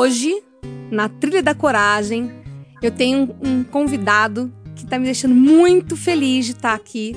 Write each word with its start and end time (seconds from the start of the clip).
Hoje, 0.00 0.44
na 0.92 1.08
Trilha 1.08 1.42
da 1.42 1.56
Coragem, 1.56 2.30
eu 2.80 2.88
tenho 2.88 3.36
um 3.44 3.64
convidado 3.64 4.48
que 4.76 4.84
está 4.84 4.96
me 4.96 5.04
deixando 5.04 5.34
muito 5.34 5.96
feliz 5.96 6.46
de 6.46 6.52
estar 6.52 6.72
aqui, 6.72 7.16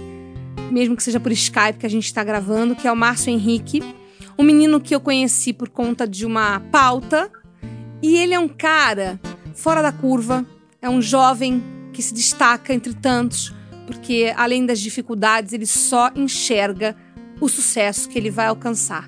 mesmo 0.71 0.95
que 0.95 1.03
seja 1.03 1.19
por 1.19 1.31
Skype 1.31 1.77
que 1.77 1.85
a 1.85 1.89
gente 1.89 2.05
está 2.05 2.23
gravando, 2.23 2.75
que 2.75 2.87
é 2.87 2.91
o 2.91 2.95
Márcio 2.95 3.29
Henrique, 3.29 3.83
um 4.35 4.41
menino 4.41 4.81
que 4.81 4.95
eu 4.95 4.99
conheci 4.99 5.53
por 5.53 5.69
conta 5.69 6.07
de 6.07 6.25
uma 6.25 6.59
pauta. 6.71 7.31
E 8.01 8.17
ele 8.17 8.33
é 8.33 8.39
um 8.39 8.47
cara 8.47 9.21
fora 9.53 9.83
da 9.83 9.91
curva, 9.91 10.43
é 10.81 10.89
um 10.89 11.03
jovem 11.03 11.63
que 11.93 12.01
se 12.01 12.15
destaca 12.15 12.73
entre 12.73 12.95
tantos, 12.95 13.53
porque 13.85 14.33
além 14.35 14.65
das 14.65 14.79
dificuldades, 14.79 15.53
ele 15.53 15.67
só 15.67 16.09
enxerga 16.15 16.95
o 17.39 17.47
sucesso 17.47 18.09
que 18.09 18.17
ele 18.17 18.31
vai 18.31 18.47
alcançar. 18.47 19.07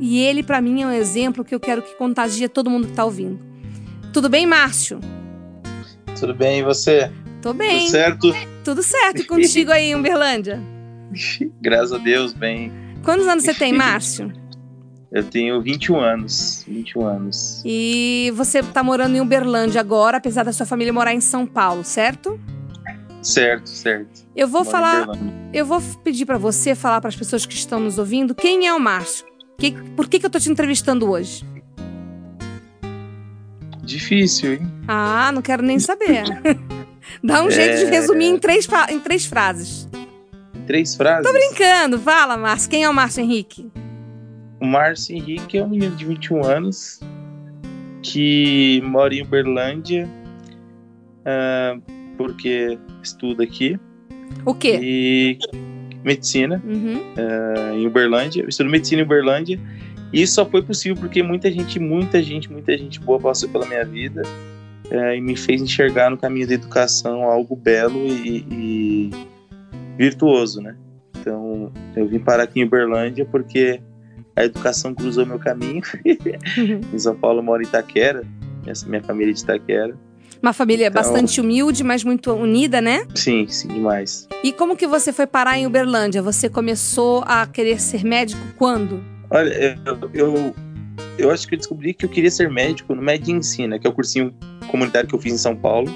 E 0.00 0.18
ele, 0.18 0.42
para 0.42 0.60
mim, 0.62 0.82
é 0.82 0.86
um 0.86 0.90
exemplo 0.90 1.44
que 1.44 1.54
eu 1.54 1.60
quero 1.60 1.82
que 1.82 1.94
contagie 1.94 2.48
todo 2.48 2.70
mundo 2.70 2.86
que 2.86 2.92
está 2.92 3.04
ouvindo. 3.04 3.38
Tudo 4.12 4.30
bem, 4.30 4.46
Márcio? 4.46 4.98
Tudo 6.18 6.34
bem, 6.34 6.60
e 6.60 6.62
você? 6.62 7.12
Tô 7.42 7.52
bem. 7.52 7.80
Tudo 7.80 7.90
certo? 7.90 8.34
Tudo 8.64 8.82
certo. 8.82 9.20
E 9.20 9.24
contigo 9.24 9.70
aí 9.70 9.90
em 9.90 9.94
Uberlândia? 9.94 10.60
Graças 11.60 11.92
a 11.92 11.98
Deus, 11.98 12.32
bem. 12.32 12.72
Quantos 13.04 13.28
anos 13.28 13.44
você 13.44 13.54
tem, 13.54 13.72
Márcio? 13.72 14.32
Eu 15.12 15.24
tenho 15.24 15.60
21 15.60 15.98
anos. 16.00 16.64
21 16.66 17.04
anos. 17.04 17.62
E 17.64 18.32
você 18.36 18.62
tá 18.62 18.82
morando 18.82 19.16
em 19.16 19.20
Uberlândia 19.20 19.80
agora, 19.80 20.18
apesar 20.18 20.44
da 20.44 20.52
sua 20.52 20.66
família 20.66 20.92
morar 20.92 21.12
em 21.12 21.20
São 21.20 21.46
Paulo, 21.46 21.84
certo? 21.84 22.40
Certo, 23.22 23.68
certo. 23.68 24.24
Eu 24.34 24.48
vou 24.48 24.60
Moro 24.60 24.70
falar. 24.70 25.06
Eu 25.52 25.66
vou 25.66 25.80
pedir 26.02 26.24
para 26.24 26.38
você 26.38 26.74
falar 26.74 27.00
para 27.00 27.08
as 27.08 27.16
pessoas 27.16 27.44
que 27.44 27.54
estão 27.54 27.80
nos 27.80 27.98
ouvindo 27.98 28.34
quem 28.34 28.66
é 28.66 28.72
o 28.72 28.80
Márcio. 28.80 29.29
Que, 29.60 29.72
por 29.94 30.08
que, 30.08 30.18
que 30.18 30.24
eu 30.24 30.30
tô 30.30 30.40
te 30.40 30.50
entrevistando 30.50 31.10
hoje? 31.10 31.44
Difícil, 33.82 34.54
hein? 34.54 34.72
Ah, 34.88 35.30
não 35.32 35.42
quero 35.42 35.62
nem 35.62 35.78
saber. 35.78 36.24
Dá 37.22 37.42
um 37.42 37.48
é... 37.48 37.50
jeito 37.50 37.78
de 37.78 37.84
resumir 37.84 38.26
em 38.26 38.38
três, 38.38 38.66
em 38.88 38.98
três 38.98 39.26
frases. 39.26 39.86
Em 40.54 40.62
três 40.62 40.96
frases? 40.96 41.26
Tô 41.26 41.32
brincando. 41.32 41.98
Fala, 41.98 42.38
Márcio. 42.38 42.70
Quem 42.70 42.84
é 42.84 42.88
o 42.88 42.94
Márcio 42.94 43.22
Henrique? 43.22 43.70
O 44.58 44.66
Márcio 44.66 45.14
Henrique 45.14 45.58
é 45.58 45.64
um 45.64 45.68
menino 45.68 45.94
de 45.94 46.06
21 46.06 46.42
anos 46.42 47.00
que 48.02 48.80
mora 48.82 49.14
em 49.14 49.22
Uberlândia 49.22 50.08
uh, 51.20 51.82
porque 52.16 52.78
estuda 53.02 53.44
aqui. 53.44 53.78
O 54.46 54.54
quê? 54.54 54.78
E 54.82 55.38
medicina 56.04 56.62
uhum. 56.64 56.96
uh, 56.96 57.74
em 57.74 57.86
Uberlândia. 57.86 58.42
Eu 58.42 58.48
estudo 58.48 58.70
medicina 58.70 59.02
em 59.02 59.04
Uberlândia. 59.04 59.58
E 60.12 60.22
isso 60.22 60.34
só 60.34 60.46
foi 60.46 60.62
possível 60.62 60.96
porque 60.96 61.22
muita 61.22 61.50
gente, 61.50 61.78
muita 61.78 62.22
gente, 62.22 62.50
muita 62.50 62.76
gente 62.76 62.98
boa 62.98 63.20
passou 63.20 63.48
pela 63.48 63.64
minha 63.66 63.84
vida 63.84 64.22
uh, 64.90 65.14
e 65.14 65.20
me 65.20 65.36
fez 65.36 65.62
enxergar 65.62 66.10
no 66.10 66.18
caminho 66.18 66.48
da 66.48 66.54
educação 66.54 67.22
algo 67.22 67.54
belo 67.54 68.06
e, 68.06 68.44
e 68.50 69.10
virtuoso, 69.96 70.60
né? 70.60 70.76
Então, 71.18 71.70
eu 71.94 72.08
vim 72.08 72.18
parar 72.18 72.44
aqui 72.44 72.60
em 72.60 72.64
Uberlândia 72.64 73.24
porque 73.24 73.80
a 74.34 74.44
educação 74.44 74.94
cruzou 74.94 75.26
meu 75.26 75.38
caminho. 75.38 75.82
em 76.92 76.98
São 76.98 77.14
Paulo 77.14 77.40
eu 77.40 77.42
moro 77.42 77.62
em 77.62 77.66
Itaquera, 77.66 78.24
minha 78.86 79.02
família 79.02 79.30
é 79.30 79.34
de 79.34 79.40
Itaquera. 79.40 79.94
Uma 80.42 80.52
família 80.52 80.86
então, 80.86 81.02
bastante 81.02 81.40
humilde, 81.40 81.84
mas 81.84 82.02
muito 82.02 82.32
unida, 82.32 82.80
né? 82.80 83.06
Sim, 83.14 83.46
sim, 83.46 83.68
demais. 83.68 84.26
E 84.42 84.52
como 84.52 84.74
que 84.76 84.86
você 84.86 85.12
foi 85.12 85.26
parar 85.26 85.58
em 85.58 85.66
Uberlândia? 85.66 86.22
Você 86.22 86.48
começou 86.48 87.22
a 87.26 87.46
querer 87.46 87.80
ser 87.80 88.04
médico 88.04 88.40
quando? 88.56 89.02
Olha, 89.30 89.78
eu, 89.84 90.10
eu, 90.14 90.54
eu 91.18 91.30
acho 91.30 91.46
que 91.46 91.54
eu 91.54 91.58
descobri 91.58 91.92
que 91.92 92.04
eu 92.04 92.08
queria 92.08 92.30
ser 92.30 92.50
médico 92.50 92.94
no 92.94 93.02
Medicina, 93.02 93.78
que 93.78 93.86
é 93.86 93.90
o 93.90 93.92
cursinho 93.92 94.34
comunitário 94.70 95.08
que 95.08 95.14
eu 95.14 95.18
fiz 95.18 95.34
em 95.34 95.38
São 95.38 95.54
Paulo. 95.54 95.92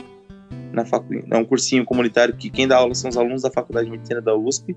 Na 0.72 0.84
facu... 0.84 1.14
É 1.30 1.36
um 1.36 1.44
cursinho 1.44 1.84
comunitário 1.84 2.36
que 2.36 2.50
quem 2.50 2.68
dá 2.68 2.76
aula 2.76 2.94
são 2.94 3.08
os 3.08 3.16
alunos 3.16 3.42
da 3.42 3.50
Faculdade 3.50 3.86
de 3.86 3.92
Medicina 3.92 4.20
da 4.20 4.34
USP. 4.34 4.76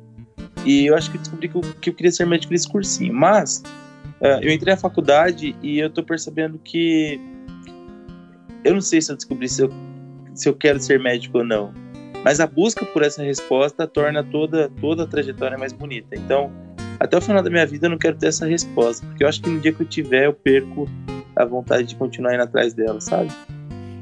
E 0.66 0.86
eu 0.86 0.96
acho 0.96 1.12
que 1.12 1.18
eu 1.18 1.22
descobri 1.22 1.50
que 1.50 1.56
eu, 1.56 1.62
que 1.82 1.90
eu 1.90 1.94
queria 1.94 2.12
ser 2.12 2.26
médico 2.26 2.54
nesse 2.54 2.70
cursinho. 2.70 3.14
Mas 3.14 3.64
uh, 4.22 4.42
eu 4.42 4.50
entrei 4.52 4.74
na 4.74 4.80
faculdade 4.80 5.56
e 5.62 5.80
eu 5.80 5.90
tô 5.90 6.04
percebendo 6.04 6.58
que 6.64 7.20
eu 8.68 8.74
não 8.74 8.82
sei 8.82 9.02
se 9.02 9.12
eu 9.12 9.16
descobri 9.16 9.48
se 9.48 9.64
eu, 9.64 9.72
se 10.34 10.50
eu 10.50 10.54
quero 10.54 10.80
ser 10.80 11.00
médico 11.00 11.40
ou 11.40 11.44
não, 11.44 11.74
mas 12.24 12.40
a 12.40 12.48
busca 12.48 12.86
por 12.86 13.02
essa 13.02 13.24
resposta 13.24 13.88
torna 13.88 14.24
toda, 14.24 14.70
toda 14.82 15.04
a 15.04 15.08
trajetória 15.08 15.58
mais 15.58 15.72
bonita. 15.72 16.16
Então, 16.16 16.52
até 17.00 17.18
o 17.18 17.22
final 17.22 17.42
da 17.42 17.50
minha 17.50 17.66
vida 17.66 17.88
eu 17.88 17.92
não 17.92 17.98
quero 17.98 18.18
ter 18.18 18.28
essa 18.28 18.46
resposta, 18.46 19.06
porque 19.06 19.24
eu 19.24 19.28
acho 19.28 19.42
que 19.42 19.50
no 19.50 19.60
dia 19.60 19.72
que 19.72 19.82
eu 19.82 19.88
tiver 19.88 20.26
eu 20.26 20.34
perco 20.34 20.90
a 21.36 21.46
vontade 21.46 21.88
de 21.88 21.96
continuar 21.96 22.34
indo 22.34 22.44
atrás 22.44 22.74
dela, 22.74 23.00
sabe? 23.00 23.32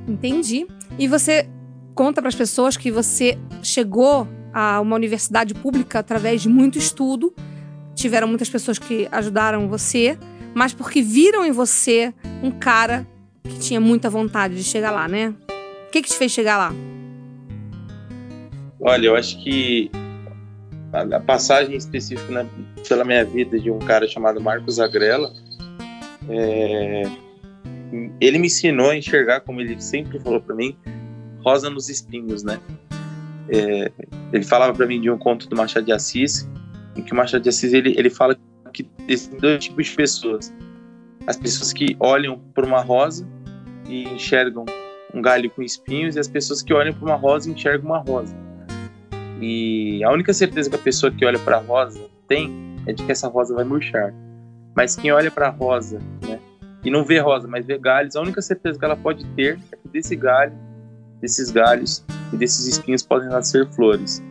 Entendi. 0.07 0.65
E 0.97 1.07
você 1.07 1.47
conta 1.93 2.21
para 2.21 2.29
as 2.29 2.35
pessoas 2.35 2.75
que 2.75 2.89
você 2.89 3.37
chegou 3.61 4.27
a 4.53 4.79
uma 4.79 4.95
universidade 4.95 5.53
pública 5.53 5.99
através 5.99 6.41
de 6.41 6.49
muito 6.49 6.77
estudo. 6.79 7.33
Tiveram 7.93 8.27
muitas 8.27 8.49
pessoas 8.49 8.79
que 8.79 9.07
ajudaram 9.11 9.67
você, 9.67 10.17
mas 10.55 10.73
porque 10.73 11.01
viram 11.01 11.45
em 11.45 11.51
você 11.51 12.13
um 12.41 12.49
cara 12.49 13.05
que 13.49 13.59
tinha 13.59 13.79
muita 13.79 14.09
vontade 14.09 14.55
de 14.55 14.63
chegar 14.63 14.91
lá, 14.91 15.07
né? 15.07 15.33
O 15.87 15.91
que, 15.91 16.01
que 16.01 16.09
te 16.09 16.17
fez 16.17 16.31
chegar 16.31 16.57
lá? 16.57 16.73
Olha, 18.79 19.07
eu 19.07 19.15
acho 19.15 19.41
que 19.43 19.89
a 20.91 21.19
passagem 21.19 21.75
específica 21.75 22.31
né, 22.31 22.49
pela 22.87 23.03
minha 23.03 23.23
vida 23.25 23.59
de 23.59 23.69
um 23.69 23.79
cara 23.79 24.07
chamado 24.07 24.39
Marcos 24.39 24.79
Agrela, 24.79 25.31
é, 26.29 27.03
ele 28.19 28.37
me 28.37 28.47
ensinou 28.47 28.91
a 28.91 28.97
enxergar, 28.97 29.41
como 29.41 29.61
ele 29.61 29.79
sempre 29.81 30.19
falou 30.19 30.39
para 30.39 30.55
mim, 30.55 30.77
rosa 31.43 31.69
nos 31.69 31.89
espinhos, 31.89 32.43
né? 32.43 32.59
É, 33.49 33.91
ele 34.33 34.43
falava 34.43 34.73
para 34.73 34.85
mim 34.87 34.99
de 34.99 35.09
um 35.09 35.17
conto 35.17 35.47
do 35.47 35.55
Machado 35.55 35.85
de 35.85 35.91
Assis, 35.91 36.49
em 36.95 37.01
que 37.01 37.13
o 37.13 37.15
Machado 37.15 37.43
de 37.43 37.49
Assis 37.49 37.73
ele, 37.73 37.93
ele 37.97 38.09
fala 38.09 38.37
que 38.73 38.87
existem 39.07 39.39
dois 39.39 39.63
tipos 39.63 39.87
de 39.87 39.95
pessoas: 39.95 40.53
as 41.27 41.37
pessoas 41.37 41.71
que 41.71 41.95
olham 41.99 42.39
para 42.53 42.65
uma 42.65 42.81
rosa 42.81 43.27
e 43.87 44.03
enxergam 44.03 44.65
um 45.13 45.21
galho 45.21 45.49
com 45.49 45.61
espinhos, 45.61 46.15
e 46.15 46.19
as 46.19 46.27
pessoas 46.27 46.61
que 46.61 46.73
olham 46.73 46.93
para 46.93 47.05
uma 47.05 47.15
rosa 47.15 47.49
enxergam 47.49 47.89
uma 47.89 47.99
rosa. 47.99 48.35
E 49.41 50.03
a 50.03 50.11
única 50.11 50.33
certeza 50.33 50.69
que 50.69 50.75
a 50.75 50.79
pessoa 50.79 51.11
que 51.11 51.25
olha 51.25 51.39
para 51.39 51.57
a 51.57 51.59
rosa 51.59 52.01
tem 52.27 52.51
é 52.85 52.93
de 52.93 53.03
que 53.03 53.11
essa 53.11 53.27
rosa 53.27 53.53
vai 53.53 53.63
murchar. 53.63 54.13
Mas 54.75 54.95
quem 54.95 55.11
olha 55.11 55.31
para 55.31 55.47
a 55.47 55.51
rosa, 55.51 55.99
né, 56.27 56.39
e 56.83 56.91
não 56.91 57.03
vê 57.03 57.19
rosa, 57.19 57.47
mas 57.47 57.65
vê 57.65 57.77
galhos, 57.77 58.15
a 58.15 58.21
única 58.21 58.41
certeza 58.41 58.77
que 58.77 58.85
ela 58.85 58.95
pode 58.95 59.25
ter 59.35 59.57
é 59.71 59.75
que 59.75 59.87
desse 59.87 60.15
galho, 60.15 60.53
desses 61.19 61.49
galhos 61.49 62.05
e 62.31 62.37
desses 62.37 62.67
espinhos 62.67 63.01
podem 63.01 63.29
nascer 63.29 63.67
flores. 63.71 64.21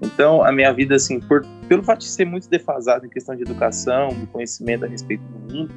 Então, 0.00 0.44
a 0.44 0.52
minha 0.52 0.72
vida, 0.72 0.94
assim, 0.94 1.18
por, 1.18 1.44
pelo 1.68 1.82
fato 1.82 2.00
de 2.00 2.08
ser 2.08 2.24
muito 2.24 2.48
defasado 2.48 3.06
em 3.06 3.08
questão 3.08 3.34
de 3.34 3.42
educação, 3.42 4.08
de 4.08 4.26
conhecimento 4.26 4.84
a 4.84 4.88
respeito 4.88 5.22
do 5.24 5.54
mundo, 5.54 5.74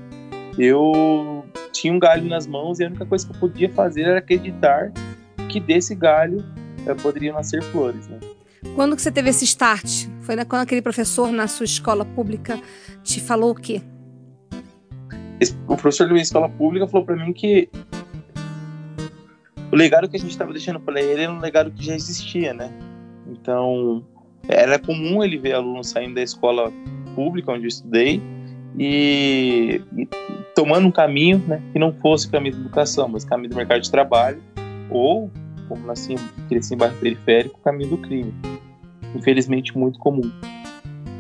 eu 0.60 1.37
tinha 1.72 1.94
um 1.94 2.00
galho 2.00 2.28
nas 2.28 2.48
mãos 2.48 2.80
e 2.80 2.84
a 2.84 2.88
única 2.88 3.06
coisa 3.06 3.28
que 3.28 3.36
eu 3.36 3.40
podia 3.40 3.70
fazer 3.70 4.04
era 4.04 4.20
acreditar 4.20 4.92
que 5.50 5.60
desse 5.60 5.96
galho 5.96 6.44
eh, 6.86 6.94
poderiam 6.96 7.36
nascer 7.36 7.62
flores, 7.64 8.08
né? 8.08 8.20
Quando 8.76 8.96
que 8.96 9.02
você 9.02 9.12
teve 9.12 9.30
esse 9.30 9.46
start? 9.46 10.08
Foi 10.22 10.36
quando 10.46 10.64
aquele 10.64 10.82
professor 10.82 11.32
na 11.32 11.48
sua 11.48 11.66
escola 11.66 12.04
pública 12.04 12.60
te 13.04 13.20
falou 13.22 13.52
o 13.52 13.56
quê? 13.56 13.82
O 15.68 15.76
professor 15.76 16.06
da 16.06 16.14
minha 16.14 16.24
escola 16.24 16.50
pública 16.50 16.88
falou 16.88 17.06
para 17.06 17.16
mim 17.16 17.32
que 17.32 17.70
o 19.72 19.76
legado 19.76 20.10
que 20.10 20.18
a 20.18 20.20
gente 20.20 20.32
estava 20.32 20.52
deixando 20.52 20.80
para 20.80 21.00
ele 21.02 21.24
era 21.24 21.32
um 21.32 21.40
legado 21.40 21.72
que 21.72 21.86
já 21.86 21.94
existia, 21.96 22.54
né? 22.54 22.72
Então, 23.28 24.04
era 24.48 24.80
comum 24.80 25.24
ele 25.24 25.38
ver 25.38 25.54
alunos 25.54 25.90
saindo 25.90 26.16
da 26.16 26.24
escola 26.24 26.72
pública 27.14 27.52
onde 27.52 27.66
eu 27.66 27.68
estudei 27.68 28.22
e, 28.78 29.82
e 29.96 30.08
tomando 30.58 30.88
um 30.88 30.92
caminho 30.92 31.38
né, 31.48 31.62
que 31.72 31.78
não 31.78 31.94
fosse 31.94 32.26
o 32.26 32.32
caminho 32.32 32.56
da 32.56 32.62
educação, 32.62 33.08
mas 33.08 33.24
o 33.24 33.28
caminho 33.28 33.52
do 33.52 33.56
mercado 33.56 33.80
de 33.80 33.92
trabalho 33.92 34.42
ou, 34.90 35.30
como 35.70 35.86
nasci, 35.86 36.16
cresci 36.50 36.74
em 36.74 36.78
bairro 36.78 36.96
periférico, 36.98 37.60
o 37.60 37.64
caminho 37.64 37.92
do 37.92 37.98
crime. 38.00 38.34
Infelizmente, 39.14 39.78
muito 39.78 40.00
comum. 40.00 40.32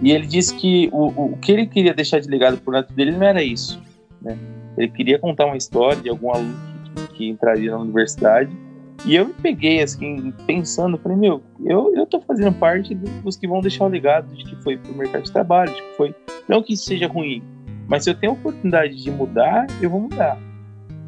E 0.02 0.12
ele 0.12 0.26
disse 0.26 0.56
que 0.56 0.90
o, 0.92 1.34
o, 1.34 1.38
que 1.38 1.52
ele 1.52 1.68
queria 1.68 1.94
deixar 1.94 2.20
de 2.20 2.28
legado 2.28 2.58
pro 2.58 2.74
neto 2.74 2.92
dele 2.94 3.12
não 3.12 3.22
era 3.22 3.44
isso, 3.44 3.80
né? 4.20 4.36
Ele 4.76 4.90
queria 4.90 5.20
contar 5.20 5.46
uma 5.46 5.58
história 5.58 6.02
de 6.02 6.10
algum 6.10 6.32
aluno 6.32 6.56
que, 6.96 7.08
que 7.14 7.30
entraria 7.30 7.70
na 7.70 7.78
universidade. 7.78 8.50
E 9.06 9.16
eu 9.16 9.28
me 9.28 9.34
peguei, 9.34 9.84
assim, 9.84 10.34
pensando, 10.48 10.98
falei, 10.98 11.18
meu, 11.18 11.44
eu, 11.64 11.94
eu 11.96 12.08
tô 12.08 12.20
fazendo 12.22 12.54
parte 12.54 12.96
dos 12.96 13.38
que 13.38 13.48
vão 13.48 13.62
deixar 13.62 13.86
o 13.86 13.88
legado 13.88 14.36
de 14.36 14.44
que 14.44 14.56
foi 14.64 14.78
pro 14.78 14.96
mercado 14.96 15.24
de 15.24 15.32
trabalho, 15.32 15.72
de 15.72 15.82
que 15.82 15.96
foi. 15.96 16.16
Não 16.48 16.64
que 16.64 16.74
isso 16.74 16.86
seja 16.86 17.08
ruim, 17.08 17.44
mas 17.88 18.04
se 18.04 18.10
eu 18.10 18.16
tenho 18.16 18.34
a 18.34 18.36
oportunidade 18.36 18.96
de 19.02 19.10
mudar, 19.10 19.66
eu 19.82 19.90
vou 19.90 20.02
mudar. 20.02 20.38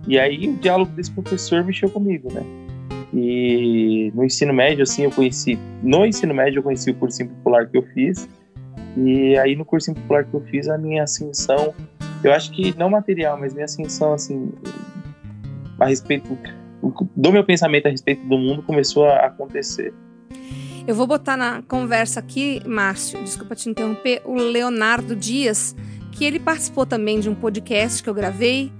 E 0.07 0.17
aí 0.17 0.47
o 0.47 0.55
diálogo 0.57 0.91
desse 0.93 1.11
professor 1.11 1.63
mexeu 1.63 1.89
comigo, 1.89 2.33
né? 2.33 2.43
E 3.13 4.11
no 4.13 4.23
ensino 4.23 4.53
médio, 4.53 4.83
assim, 4.83 5.03
eu 5.03 5.11
conheci. 5.11 5.57
No 5.83 6.05
ensino 6.05 6.33
médio, 6.33 6.59
eu 6.59 6.63
conheci 6.63 6.91
o 6.91 6.95
cursinho 6.95 7.29
popular 7.29 7.67
que 7.67 7.77
eu 7.77 7.83
fiz. 7.93 8.29
E 8.97 9.37
aí 9.37 9.55
no 9.55 9.65
cursinho 9.65 9.95
popular 9.95 10.23
que 10.25 10.33
eu 10.33 10.41
fiz, 10.41 10.67
a 10.67 10.77
minha 10.77 11.03
ascensão, 11.03 11.73
eu 12.23 12.33
acho 12.33 12.51
que 12.51 12.75
não 12.77 12.89
material, 12.89 13.37
mas 13.39 13.53
minha 13.53 13.65
ascensão, 13.65 14.13
assim, 14.13 14.51
a 15.79 15.85
respeito 15.85 16.37
do 17.15 17.31
meu 17.31 17.43
pensamento 17.43 17.87
a 17.87 17.89
respeito 17.89 18.25
do 18.27 18.37
mundo 18.37 18.63
começou 18.63 19.05
a 19.05 19.25
acontecer. 19.25 19.93
Eu 20.87 20.95
vou 20.95 21.05
botar 21.05 21.37
na 21.37 21.61
conversa 21.61 22.19
aqui, 22.19 22.61
Márcio, 22.65 23.21
desculpa 23.23 23.53
te 23.53 23.69
interromper, 23.69 24.21
o 24.25 24.33
Leonardo 24.33 25.15
Dias, 25.15 25.75
que 26.19 26.25
ele 26.25 26.37
participou 26.37 26.85
também 26.85 27.21
de 27.21 27.29
um 27.29 27.33
podcast 27.33 28.03
que 28.03 28.09
eu 28.09 28.13
gravei. 28.13 28.73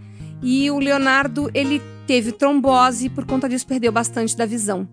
E 0.44 0.69
o 0.69 0.77
Leonardo, 0.77 1.50
ele 1.53 1.81
teve 2.06 2.33
trombose 2.33 3.06
e 3.06 3.09
por 3.09 3.25
conta 3.25 3.47
disso 3.47 3.65
perdeu 3.65 3.94
bastante 3.94 4.36
da 4.36 4.45
visão. 4.45 4.86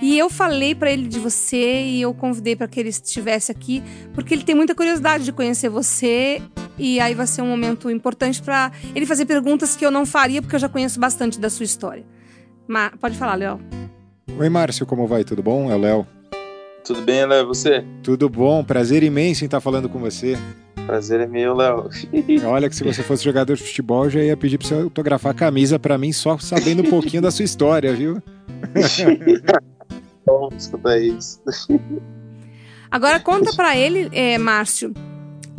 E 0.00 0.18
eu 0.18 0.30
falei 0.30 0.74
para 0.74 0.90
ele 0.90 1.06
de 1.06 1.18
você 1.18 1.82
e 1.82 2.00
eu 2.00 2.14
convidei 2.14 2.56
para 2.56 2.66
que 2.66 2.80
ele 2.80 2.88
estivesse 2.88 3.52
aqui, 3.52 3.82
porque 4.14 4.32
ele 4.32 4.44
tem 4.44 4.54
muita 4.54 4.74
curiosidade 4.74 5.24
de 5.24 5.32
conhecer 5.32 5.68
você 5.68 6.40
e 6.78 6.98
aí 7.00 7.14
vai 7.14 7.26
ser 7.26 7.42
um 7.42 7.48
momento 7.48 7.90
importante 7.90 8.40
para 8.40 8.72
ele 8.94 9.04
fazer 9.04 9.26
perguntas 9.26 9.76
que 9.76 9.84
eu 9.84 9.90
não 9.90 10.06
faria 10.06 10.40
porque 10.40 10.56
eu 10.56 10.60
já 10.60 10.70
conheço 10.70 10.98
bastante 10.98 11.38
da 11.38 11.50
sua 11.50 11.64
história. 11.64 12.06
Mas 12.66 12.92
pode 12.98 13.18
falar, 13.18 13.34
Léo. 13.34 13.60
Oi, 14.38 14.48
Márcio, 14.48 14.86
como 14.86 15.06
vai? 15.06 15.22
Tudo 15.22 15.42
bom? 15.42 15.70
É 15.70 15.74
o 15.74 15.78
Léo. 15.78 16.06
Tudo 16.82 17.02
bem, 17.02 17.26
Léo? 17.26 17.46
Você? 17.48 17.84
Tudo 18.02 18.26
bom. 18.26 18.64
Prazer 18.64 19.02
imenso 19.02 19.44
em 19.44 19.46
estar 19.46 19.60
falando 19.60 19.86
com 19.86 19.98
você. 19.98 20.38
Prazer 20.90 21.20
é 21.20 21.26
meu, 21.28 21.54
Léo. 21.54 21.88
Olha 22.44 22.68
que 22.68 22.74
se 22.74 22.82
você 22.82 23.00
fosse 23.04 23.22
jogador 23.22 23.54
de 23.54 23.62
futebol, 23.62 24.10
já 24.10 24.18
ia 24.20 24.36
pedir 24.36 24.58
para 24.58 24.66
você 24.66 24.74
autografar 24.74 25.30
a 25.30 25.34
camisa 25.34 25.78
para 25.78 25.96
mim 25.96 26.12
só 26.12 26.36
sabendo 26.36 26.82
um 26.82 26.90
pouquinho 26.90 27.22
da 27.22 27.30
sua 27.30 27.44
história, 27.44 27.94
viu? 27.94 28.20
bom 30.26 30.48
escutar 30.58 31.00
isso. 31.00 31.40
Agora 32.90 33.20
conta 33.20 33.52
para 33.54 33.76
ele, 33.76 34.08
é, 34.10 34.36
Márcio, 34.36 34.92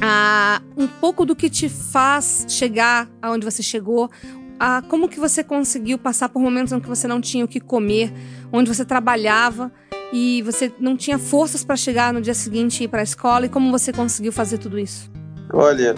ah, 0.02 0.62
um 0.76 0.86
pouco 0.86 1.26
do 1.26 1.34
que 1.34 1.50
te 1.50 1.70
faz 1.70 2.46
chegar 2.50 3.10
aonde 3.22 3.46
você 3.46 3.64
chegou, 3.64 4.12
ah, 4.60 4.84
como 4.90 5.08
que 5.08 5.18
você 5.18 5.46
conseguiu 5.46 5.98
passar 5.98 6.28
por 6.28 6.42
momentos 6.42 6.74
em 6.74 6.80
que 6.82 6.90
você 6.90 7.08
não 7.08 7.22
tinha 7.22 7.46
o 7.46 7.48
que 7.48 7.62
comer, 7.62 8.12
onde 8.52 8.68
você 8.68 8.84
trabalhava 8.84 9.72
e 10.12 10.42
você 10.42 10.70
não 10.78 10.98
tinha 10.98 11.18
forças 11.18 11.64
para 11.64 11.78
chegar 11.78 12.12
no 12.14 12.20
dia 12.20 12.34
seguinte 12.34 12.82
e 12.82 12.84
ir 12.84 12.90
para 12.90 13.00
a 13.00 13.04
escola, 13.04 13.46
e 13.46 13.50
como 13.50 13.72
você 13.72 13.94
conseguiu 13.94 14.34
fazer 14.34 14.58
tudo 14.58 14.78
isso? 14.78 15.10
Olha, 15.54 15.96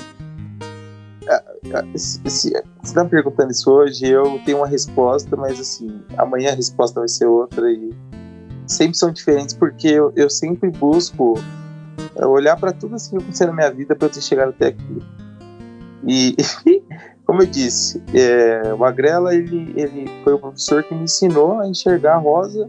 se 1.96 2.20
você 2.22 2.64
está 2.84 3.04
me 3.04 3.10
perguntando 3.10 3.52
isso 3.52 3.72
hoje, 3.72 4.08
eu 4.08 4.40
tenho 4.46 4.58
uma 4.58 4.68
resposta, 4.68 5.36
mas 5.36 5.60
assim, 5.60 6.02
amanhã 6.18 6.52
a 6.52 6.56
resposta 6.56 7.00
vai 7.00 7.08
ser 7.08 7.26
outra 7.26 7.72
e 7.72 7.94
sempre 8.68 8.98
são 8.98 9.12
diferentes 9.12 9.54
porque 9.54 9.88
eu, 9.88 10.12
eu 10.16 10.30
sempre 10.30 10.70
busco 10.72 11.36
é, 12.16 12.26
olhar 12.26 12.58
para 12.58 12.74
tudo 12.74 12.96
assim 12.96 13.12
que 13.12 13.24
aconteceu 13.24 13.48
na 13.48 13.54
minha 13.54 13.72
vida 13.72 13.96
para 13.96 14.08
eu 14.08 14.12
ter 14.12 14.22
chegado 14.22 14.50
até 14.50 14.68
aqui. 14.68 15.00
E, 16.06 16.36
como 17.26 17.42
eu 17.42 17.46
disse, 17.46 18.04
é, 18.14 18.74
o 18.74 18.84
Agrela 18.84 19.36
ele, 19.36 19.74
ele 19.76 20.06
foi 20.24 20.34
o 20.34 20.40
professor 20.40 20.84
que 20.84 20.94
me 20.94 21.04
ensinou 21.04 21.60
a 21.60 21.68
enxergar 21.68 22.16
a 22.16 22.18
rosa 22.18 22.68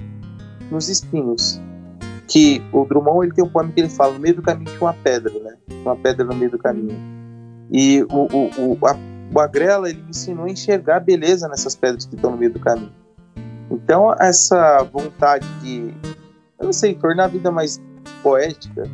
nos 0.70 0.88
espinhos. 0.88 1.60
Que 2.26 2.62
o 2.72 2.84
Drummond 2.84 3.26
ele 3.26 3.34
tem 3.34 3.44
um 3.44 3.48
poema 3.48 3.70
que 3.72 3.80
ele 3.80 3.88
fala: 3.88 4.14
no 4.14 4.20
meio 4.20 4.36
do 4.36 4.42
caminho 4.42 4.70
tinha 4.70 4.80
uma 4.80 4.94
pedra, 4.94 5.32
né? 5.40 5.56
Uma 5.82 5.96
pedra 5.96 6.24
no 6.24 6.34
meio 6.34 6.50
do 6.50 6.58
caminho. 6.58 6.96
E 7.70 8.02
o, 8.10 8.26
o, 8.32 8.76
o, 8.80 8.86
a, 8.86 8.96
o 9.34 9.40
Agrela 9.40 9.90
ele 9.90 10.02
me 10.02 10.10
ensinou 10.10 10.46
a 10.46 10.50
enxergar 10.50 10.96
a 10.96 11.00
beleza 11.00 11.48
nessas 11.48 11.74
pedras 11.74 12.06
que 12.06 12.14
estão 12.14 12.30
no 12.30 12.36
meio 12.36 12.52
do 12.52 12.60
caminho. 12.60 12.92
Então, 13.70 14.14
essa 14.20 14.82
vontade 14.84 15.46
de, 15.60 15.92
eu 16.58 16.66
não 16.66 16.72
sei, 16.72 16.94
tornar 16.94 17.24
a 17.24 17.28
vida 17.28 17.50
mais 17.50 17.80
poética, 18.22 18.84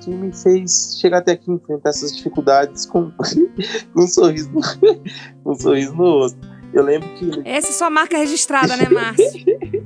que 0.00 0.10
me 0.10 0.32
fez 0.32 0.98
chegar 1.00 1.18
até 1.18 1.32
aqui, 1.32 1.50
enfrentar 1.50 1.90
essas 1.90 2.14
dificuldades 2.16 2.86
com, 2.86 3.12
um 3.96 4.06
sorriso 4.06 4.50
no, 4.50 4.60
um 5.52 5.54
sorriso 5.54 5.94
no 5.94 6.02
rosto. 6.02 6.38
Eu 6.72 6.84
lembro 6.84 7.08
que. 7.14 7.42
Essa 7.44 7.68
é 7.68 7.72
sua 7.72 7.90
marca 7.90 8.16
registrada, 8.16 8.76
né, 8.76 8.88
Márcio? 8.88 9.24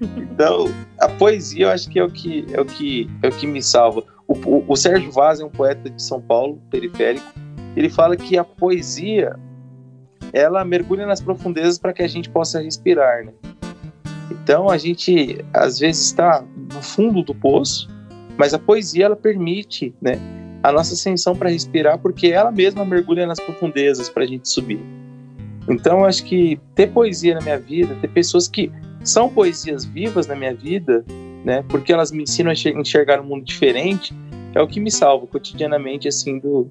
então, 0.00 0.66
a 0.98 1.08
poesia 1.08 1.66
eu 1.66 1.70
acho 1.70 1.88
que 1.88 1.98
é 1.98 2.04
o 2.04 2.10
que, 2.10 2.46
é 2.52 2.60
o 2.60 2.64
que, 2.64 3.08
é 3.22 3.28
o 3.28 3.32
que 3.32 3.46
me 3.46 3.62
salva. 3.62 4.02
O, 4.26 4.34
o, 4.34 4.64
o 4.68 4.76
Sérgio 4.76 5.10
Vaz 5.10 5.40
é 5.40 5.44
um 5.44 5.50
poeta 5.50 5.88
de 5.88 6.02
São 6.02 6.20
Paulo, 6.20 6.60
periférico. 6.70 7.26
Ele 7.76 7.88
fala 7.88 8.16
que 8.16 8.36
a 8.36 8.44
poesia 8.44 9.36
ela 10.32 10.64
mergulha 10.64 11.06
nas 11.06 11.20
profundezas 11.20 11.78
para 11.78 11.92
que 11.92 12.02
a 12.02 12.08
gente 12.08 12.30
possa 12.30 12.60
respirar, 12.60 13.24
né? 13.24 13.32
Então 14.30 14.68
a 14.68 14.78
gente 14.78 15.44
às 15.52 15.78
vezes 15.78 16.06
está 16.06 16.44
no 16.72 16.82
fundo 16.82 17.22
do 17.22 17.34
poço, 17.34 17.88
mas 18.36 18.54
a 18.54 18.58
poesia 18.58 19.06
ela 19.06 19.16
permite, 19.16 19.94
né, 20.00 20.12
a 20.62 20.72
nossa 20.72 20.94
ascensão 20.94 21.34
para 21.34 21.50
respirar, 21.50 21.98
porque 21.98 22.28
ela 22.28 22.50
mesma 22.50 22.84
mergulha 22.84 23.26
nas 23.26 23.40
profundezas 23.40 24.08
para 24.08 24.24
a 24.24 24.26
gente 24.26 24.48
subir. 24.48 24.80
Então 25.70 26.04
acho 26.04 26.24
que 26.24 26.60
ter 26.74 26.88
poesia 26.88 27.34
na 27.34 27.40
minha 27.40 27.58
vida, 27.58 27.96
ter 28.00 28.08
pessoas 28.08 28.48
que 28.48 28.70
são 29.02 29.28
poesias 29.28 29.84
vivas 29.84 30.26
na 30.26 30.34
minha 30.34 30.54
vida, 30.54 31.04
né, 31.44 31.64
porque 31.68 31.92
elas 31.92 32.10
me 32.10 32.24
ensinam 32.24 32.50
a 32.50 32.54
enxergar 32.78 33.20
um 33.20 33.24
mundo 33.24 33.44
diferente, 33.44 34.14
é 34.54 34.60
o 34.60 34.66
que 34.66 34.80
me 34.80 34.90
salva 34.90 35.26
cotidianamente 35.26 36.08
assim 36.08 36.38
do 36.38 36.68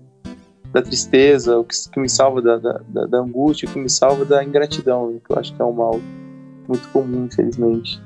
da 0.71 0.83
tristeza, 0.83 1.57
o 1.57 1.63
que, 1.63 1.75
que 1.91 1.99
me 1.99 2.07
salva 2.07 2.41
da, 2.43 2.57
da, 2.57 3.05
da, 3.07 3.17
angústia, 3.17 3.67
o 3.67 3.73
que 3.73 3.79
me 3.79 3.89
salva 3.89 4.23
da 4.23 4.43
ingratidão, 4.43 5.09
né? 5.09 5.19
que 5.25 5.33
eu 5.33 5.39
acho 5.39 5.55
que 5.55 5.59
é 5.59 5.65
um 5.65 5.73
mal 5.73 5.99
muito 6.67 6.87
comum, 6.89 7.25
infelizmente. 7.25 7.99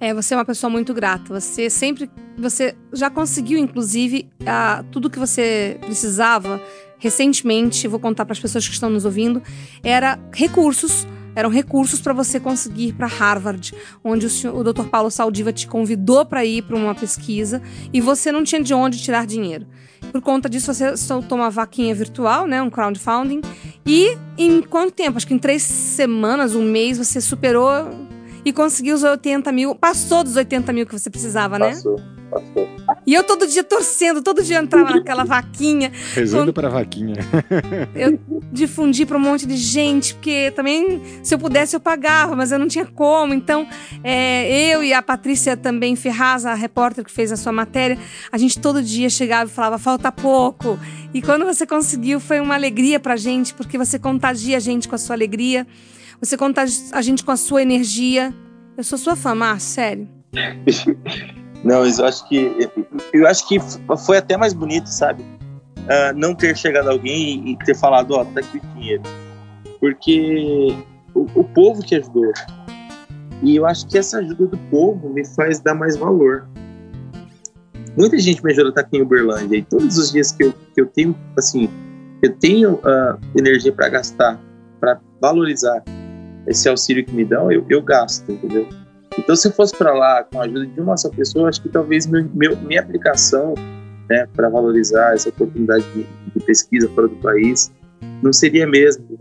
É, 0.00 0.14
você 0.14 0.32
é 0.32 0.36
uma 0.36 0.44
pessoa 0.44 0.70
muito 0.70 0.94
grata. 0.94 1.38
Você 1.38 1.68
sempre, 1.68 2.10
você 2.38 2.74
já 2.92 3.10
conseguiu, 3.10 3.58
inclusive, 3.58 4.30
a, 4.46 4.84
tudo 4.90 5.10
que 5.10 5.18
você 5.18 5.78
precisava. 5.82 6.60
Recentemente, 6.98 7.86
vou 7.86 8.00
contar 8.00 8.24
para 8.24 8.32
as 8.32 8.40
pessoas 8.40 8.66
que 8.66 8.74
estão 8.74 8.90
nos 8.90 9.04
ouvindo, 9.04 9.42
era 9.82 10.18
recursos 10.32 11.06
eram 11.38 11.50
recursos 11.50 12.00
para 12.00 12.12
você 12.12 12.40
conseguir 12.40 12.88
ir 12.88 12.92
para 12.94 13.06
Harvard, 13.06 13.72
onde 14.02 14.26
o, 14.26 14.30
senhor, 14.30 14.56
o 14.56 14.64
Dr. 14.64 14.88
Paulo 14.88 15.08
Saldiva 15.08 15.52
te 15.52 15.68
convidou 15.68 16.26
para 16.26 16.44
ir 16.44 16.62
para 16.62 16.74
uma 16.74 16.96
pesquisa 16.96 17.62
e 17.92 18.00
você 18.00 18.32
não 18.32 18.42
tinha 18.42 18.60
de 18.60 18.74
onde 18.74 19.00
tirar 19.00 19.24
dinheiro. 19.24 19.64
Por 20.10 20.20
conta 20.20 20.48
disso, 20.48 20.74
você 20.74 20.96
soltou 20.96 21.38
uma 21.38 21.48
vaquinha 21.48 21.94
virtual, 21.94 22.44
né, 22.44 22.60
um 22.60 22.68
crowdfunding, 22.68 23.40
e 23.86 24.18
em 24.36 24.60
quanto 24.62 24.92
tempo? 24.92 25.16
Acho 25.16 25.28
que 25.28 25.34
em 25.34 25.38
três 25.38 25.62
semanas, 25.62 26.56
um 26.56 26.62
mês, 26.62 26.98
você 26.98 27.20
superou 27.20 27.70
e 28.44 28.52
conseguiu 28.52 28.96
os 28.96 29.04
80 29.04 29.52
mil. 29.52 29.76
Passou 29.76 30.24
dos 30.24 30.34
80 30.34 30.72
mil 30.72 30.86
que 30.86 30.98
você 30.98 31.08
precisava, 31.08 31.56
né? 31.56 31.68
Passou, 31.68 31.96
passou. 32.30 32.77
E 33.08 33.14
eu 33.14 33.24
todo 33.24 33.46
dia 33.46 33.64
torcendo, 33.64 34.20
todo 34.20 34.42
dia 34.42 34.58
entrava 34.58 34.90
naquela 34.90 35.24
vaquinha. 35.24 35.90
Rezando 36.14 36.52
para 36.52 36.68
a 36.68 36.70
vaquinha. 36.70 37.16
eu 37.96 38.20
difundi 38.52 39.06
para 39.06 39.16
um 39.16 39.20
monte 39.20 39.46
de 39.46 39.56
gente, 39.56 40.12
porque 40.12 40.50
também, 40.50 41.00
se 41.22 41.34
eu 41.34 41.38
pudesse, 41.38 41.74
eu 41.74 41.80
pagava, 41.80 42.36
mas 42.36 42.52
eu 42.52 42.58
não 42.58 42.68
tinha 42.68 42.84
como. 42.84 43.32
Então, 43.32 43.66
é, 44.04 44.74
eu 44.74 44.84
e 44.84 44.92
a 44.92 45.00
Patrícia 45.00 45.56
também 45.56 45.96
Ferraz, 45.96 46.44
a 46.44 46.52
repórter 46.52 47.02
que 47.02 47.10
fez 47.10 47.32
a 47.32 47.36
sua 47.38 47.50
matéria, 47.50 47.96
a 48.30 48.36
gente 48.36 48.58
todo 48.58 48.82
dia 48.82 49.08
chegava 49.08 49.50
e 49.50 49.54
falava, 49.54 49.78
falta 49.78 50.12
pouco. 50.12 50.78
E 51.14 51.22
quando 51.22 51.46
você 51.46 51.66
conseguiu, 51.66 52.20
foi 52.20 52.40
uma 52.40 52.56
alegria 52.56 53.00
pra 53.00 53.16
gente, 53.16 53.54
porque 53.54 53.78
você 53.78 53.98
contagia 53.98 54.58
a 54.58 54.60
gente 54.60 54.86
com 54.86 54.94
a 54.94 54.98
sua 54.98 55.16
alegria, 55.16 55.66
você 56.20 56.36
contagia 56.36 56.84
a 56.92 57.00
gente 57.00 57.24
com 57.24 57.30
a 57.30 57.38
sua 57.38 57.62
energia. 57.62 58.34
Eu 58.76 58.84
sou 58.84 58.98
sua 58.98 59.16
fã, 59.16 59.34
Márcio, 59.34 59.70
sério. 59.70 60.08
Não, 61.64 61.84
eu 61.84 62.04
acho 62.04 62.28
que 62.28 62.70
eu 63.12 63.26
acho 63.26 63.48
que 63.48 63.58
foi 64.04 64.18
até 64.18 64.36
mais 64.36 64.52
bonito, 64.52 64.86
sabe? 64.86 65.22
Uh, 65.22 66.14
não 66.14 66.34
ter 66.34 66.56
chegado 66.56 66.90
alguém 66.90 67.50
e 67.50 67.56
ter 67.64 67.74
falado, 67.74 68.12
ó, 68.12 68.22
oh, 68.22 68.24
tá 68.26 68.40
aqui 68.40 68.58
o 68.58 68.60
dinheiro. 68.74 69.02
Porque 69.80 70.76
o, 71.14 71.22
o, 71.34 71.44
povo 71.44 71.82
que 71.82 71.96
ajudou. 71.96 72.32
E 73.42 73.56
eu 73.56 73.66
acho 73.66 73.86
que 73.86 73.96
essa 73.96 74.18
ajuda 74.18 74.46
do 74.46 74.58
povo 74.70 75.08
me 75.08 75.24
faz 75.24 75.60
dar 75.60 75.74
mais 75.74 75.96
valor. 75.96 76.46
Muita 77.96 78.18
gente 78.18 78.44
me 78.44 78.52
ajuda 78.52 78.68
a 78.68 78.70
estar 78.70 78.80
aqui 78.82 78.98
em 78.98 79.02
Uberlândia 79.02 79.56
e 79.56 79.62
todos 79.62 79.96
os 79.98 80.12
dias 80.12 80.30
que 80.30 80.44
eu, 80.44 80.52
que 80.52 80.80
eu 80.80 80.86
tenho, 80.86 81.16
assim, 81.36 81.68
eu 82.22 82.32
tenho 82.36 82.74
uh, 82.74 83.18
energia 83.36 83.72
para 83.72 83.88
gastar, 83.88 84.38
para 84.78 85.00
valorizar 85.20 85.82
esse 86.46 86.68
auxílio 86.68 87.04
que 87.04 87.12
me 87.12 87.24
dão, 87.24 87.50
eu, 87.50 87.64
eu 87.68 87.82
gasto, 87.82 88.30
entendeu? 88.30 88.68
Então, 89.18 89.34
se 89.34 89.48
eu 89.48 89.52
fosse 89.52 89.76
para 89.76 89.92
lá 89.92 90.22
com 90.22 90.40
a 90.40 90.44
ajuda 90.44 90.66
de 90.66 90.80
uma 90.80 90.96
só 90.96 91.10
pessoa, 91.10 91.48
acho 91.48 91.60
que 91.60 91.68
talvez 91.68 92.06
meu, 92.06 92.24
meu 92.32 92.56
minha 92.56 92.80
aplicação 92.80 93.54
né, 94.08 94.26
para 94.34 94.48
valorizar 94.48 95.14
essa 95.14 95.28
oportunidade 95.28 95.84
de, 95.92 96.06
de, 96.34 96.44
pesquisa 96.44 96.88
fora 96.94 97.08
do 97.08 97.16
país 97.16 97.72
não 98.22 98.32
seria 98.32 98.66
mesmo 98.66 99.18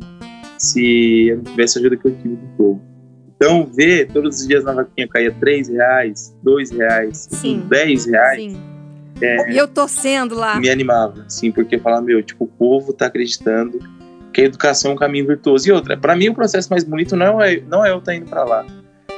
se 0.57 1.29
eu 1.29 1.37
não 1.37 1.43
tivesse 1.43 1.77
a 1.77 1.81
ajuda 1.81 1.97
que 1.97 2.07
eu 2.07 2.15
tive 2.15 2.35
do 2.35 2.47
povo. 2.55 2.81
Então, 3.35 3.65
ver 3.65 4.07
todos 4.11 4.39
os 4.41 4.47
dias 4.47 4.63
na 4.63 4.73
vaquinha 4.73 5.07
cair 5.07 5.33
3 5.39 5.69
reais, 5.69 6.35
2 6.41 6.71
reais, 6.71 7.27
Sim. 7.31 7.59
10 7.67 8.05
reais. 8.05 8.41
Sim. 8.41 8.57
É, 9.19 9.51
eu 9.59 9.67
torcendo 9.67 10.35
lá. 10.35 10.59
Me 10.59 10.69
animava, 10.69 11.25
sim, 11.27 11.51
porque 11.51 11.79
falar, 11.79 12.01
meu, 12.01 12.21
tipo, 12.21 12.43
o 12.43 12.47
povo 12.47 12.93
tá 12.93 13.07
acreditando 13.07 13.79
que 14.31 14.41
a 14.41 14.45
educação 14.45 14.91
é 14.91 14.93
um 14.93 14.97
caminho 14.97 15.25
virtuoso. 15.25 15.67
E 15.67 15.71
outra, 15.71 15.97
para 15.97 16.15
mim 16.15 16.29
o 16.29 16.35
processo 16.35 16.69
mais 16.69 16.83
bonito 16.83 17.15
não 17.15 17.41
é, 17.41 17.59
não 17.61 17.83
é 17.83 17.89
eu 17.91 17.97
estar 17.97 18.11
tá 18.11 18.15
indo 18.15 18.29
para 18.29 18.43
lá. 18.43 18.65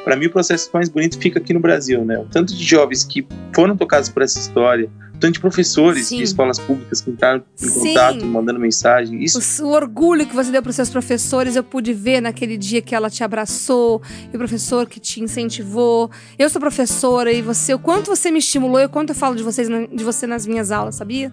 Para 0.10 0.16
mim 0.16 0.26
o 0.26 0.32
processo 0.32 0.72
mais 0.74 0.90
bonito 0.90 1.20
fica 1.20 1.38
aqui 1.38 1.54
no 1.54 1.60
Brasil, 1.60 2.04
né? 2.04 2.18
O 2.18 2.26
tanto 2.26 2.56
de 2.56 2.64
jovens 2.64 3.04
que 3.04 3.28
foram 3.54 3.78
tocados 3.78 4.10
por 4.10 4.24
essa 4.24 4.40
história, 4.40 4.90
tanto 5.20 5.34
de 5.34 5.40
professores 5.40 6.08
Sim. 6.08 6.18
de 6.18 6.24
escolas 6.24 6.58
públicas 6.58 7.00
que 7.00 7.12
entraram 7.12 7.44
em 7.62 7.68
Sim. 7.68 7.90
contato, 7.90 8.26
mandando 8.26 8.60
mensagem. 8.60 9.24
Isso... 9.24 9.64
O, 9.64 9.68
o 9.68 9.70
orgulho 9.72 10.26
que 10.26 10.34
você 10.34 10.52
deu 10.52 10.64
para 10.64 10.72
os 10.72 10.76
seus 10.76 10.90
professores, 10.90 11.56
eu 11.56 11.64
pude 11.64 11.94
ver 11.94 12.22
naquele 12.22 12.58
dia 12.58 12.82
que 12.82 12.96
ela 12.96 13.08
te 13.08 13.24
abraçou, 13.24 14.02
e 14.34 14.36
o 14.36 14.40
professor 14.40 14.88
que 14.88 15.00
te 15.00 15.22
incentivou. 15.22 16.10
Eu 16.40 16.50
sou 16.50 16.60
professora 16.60 17.32
e 17.32 17.44
você, 17.44 17.76
o 17.76 17.78
quanto 17.78 18.08
você 18.08 18.32
me 18.32 18.40
estimulou 18.40 18.80
e 18.80 18.86
o 18.86 18.90
quanto 18.90 19.12
eu 19.12 19.16
falo 19.16 19.36
de, 19.36 19.44
vocês, 19.44 19.68
de 19.68 20.04
você 20.04 20.26
nas 20.26 20.48
minhas 20.48 20.72
aulas, 20.72 20.96
sabia? 20.96 21.32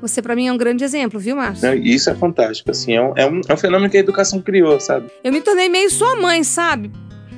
Você, 0.00 0.22
para 0.22 0.36
mim, 0.36 0.46
é 0.46 0.52
um 0.52 0.56
grande 0.56 0.84
exemplo, 0.84 1.18
viu, 1.18 1.34
Márcio? 1.34 1.74
Isso 1.74 2.10
é 2.10 2.14
fantástico, 2.14 2.70
assim, 2.70 2.92
é 2.92 3.02
um, 3.02 3.12
é, 3.16 3.26
um, 3.26 3.40
é 3.48 3.54
um 3.54 3.56
fenômeno 3.56 3.90
que 3.90 3.96
a 3.96 4.00
educação 4.00 4.40
criou, 4.40 4.78
sabe? 4.78 5.10
Eu 5.24 5.32
me 5.32 5.40
tornei 5.40 5.68
meio 5.68 5.90
sua 5.90 6.14
mãe, 6.14 6.44
sabe? 6.44 6.92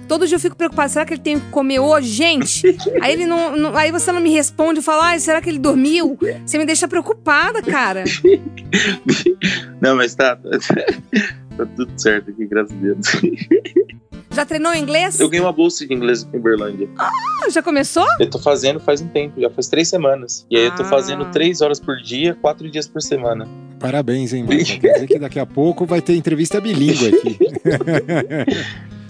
Todo 0.08 0.26
dia 0.26 0.36
eu 0.36 0.40
fico 0.40 0.56
preocupada, 0.56 0.88
será 0.88 1.04
que 1.04 1.14
ele 1.14 1.22
tem 1.22 1.40
que 1.40 1.46
comer 1.50 1.80
hoje? 1.80 2.08
Gente, 2.08 2.76
aí 3.00 3.12
ele 3.12 3.26
não, 3.26 3.56
não, 3.56 3.76
Aí 3.76 3.90
você 3.90 4.12
não 4.12 4.20
me 4.20 4.30
responde 4.30 4.80
e 4.80 4.82
fala, 4.82 5.06
ai, 5.06 5.20
será 5.20 5.40
que 5.40 5.48
ele 5.48 5.58
dormiu? 5.58 6.18
Você 6.44 6.58
me 6.58 6.64
deixa 6.64 6.86
preocupada, 6.88 7.62
cara. 7.62 8.04
Não, 9.80 9.94
mas 9.96 10.14
tá. 10.14 10.36
Tá 10.36 11.66
tudo 11.76 11.92
certo 11.96 12.30
aqui, 12.30 12.46
graças 12.46 12.72
a 12.72 12.80
Deus. 12.80 13.06
Já 14.36 14.44
treinou 14.44 14.74
inglês? 14.74 15.18
Eu 15.18 15.30
ganhei 15.30 15.42
uma 15.42 15.52
bolsa 15.52 15.86
de 15.86 15.94
inglês 15.94 16.28
em 16.30 16.36
Uberlândia. 16.36 16.86
Ah, 16.98 17.48
já 17.48 17.62
começou? 17.62 18.04
Eu 18.20 18.28
tô 18.28 18.38
fazendo 18.38 18.78
faz 18.78 19.00
um 19.00 19.08
tempo, 19.08 19.40
já 19.40 19.48
faz 19.48 19.66
três 19.68 19.88
semanas. 19.88 20.46
E 20.50 20.58
aí 20.58 20.64
ah. 20.64 20.66
eu 20.66 20.76
tô 20.76 20.82
ah. 20.82 20.86
fazendo 20.86 21.24
três 21.30 21.62
horas 21.62 21.80
por 21.80 21.96
dia, 21.96 22.34
quatro 22.34 22.70
dias 22.70 22.86
por 22.86 23.00
semana. 23.00 23.48
Parabéns, 23.80 24.34
hein, 24.34 24.42
mano. 24.42 24.62
Quer 24.62 24.92
dizer 24.92 25.06
que 25.06 25.18
daqui 25.18 25.38
a 25.38 25.46
pouco 25.46 25.86
vai 25.86 26.02
ter 26.02 26.14
entrevista 26.16 26.60
bilíngue 26.60 27.08
aqui. 27.08 27.38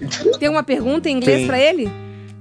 Tem 0.39 0.49
uma 0.49 0.63
pergunta 0.63 1.09
em 1.09 1.17
inglês 1.17 1.47
para 1.47 1.59
ele? 1.59 1.91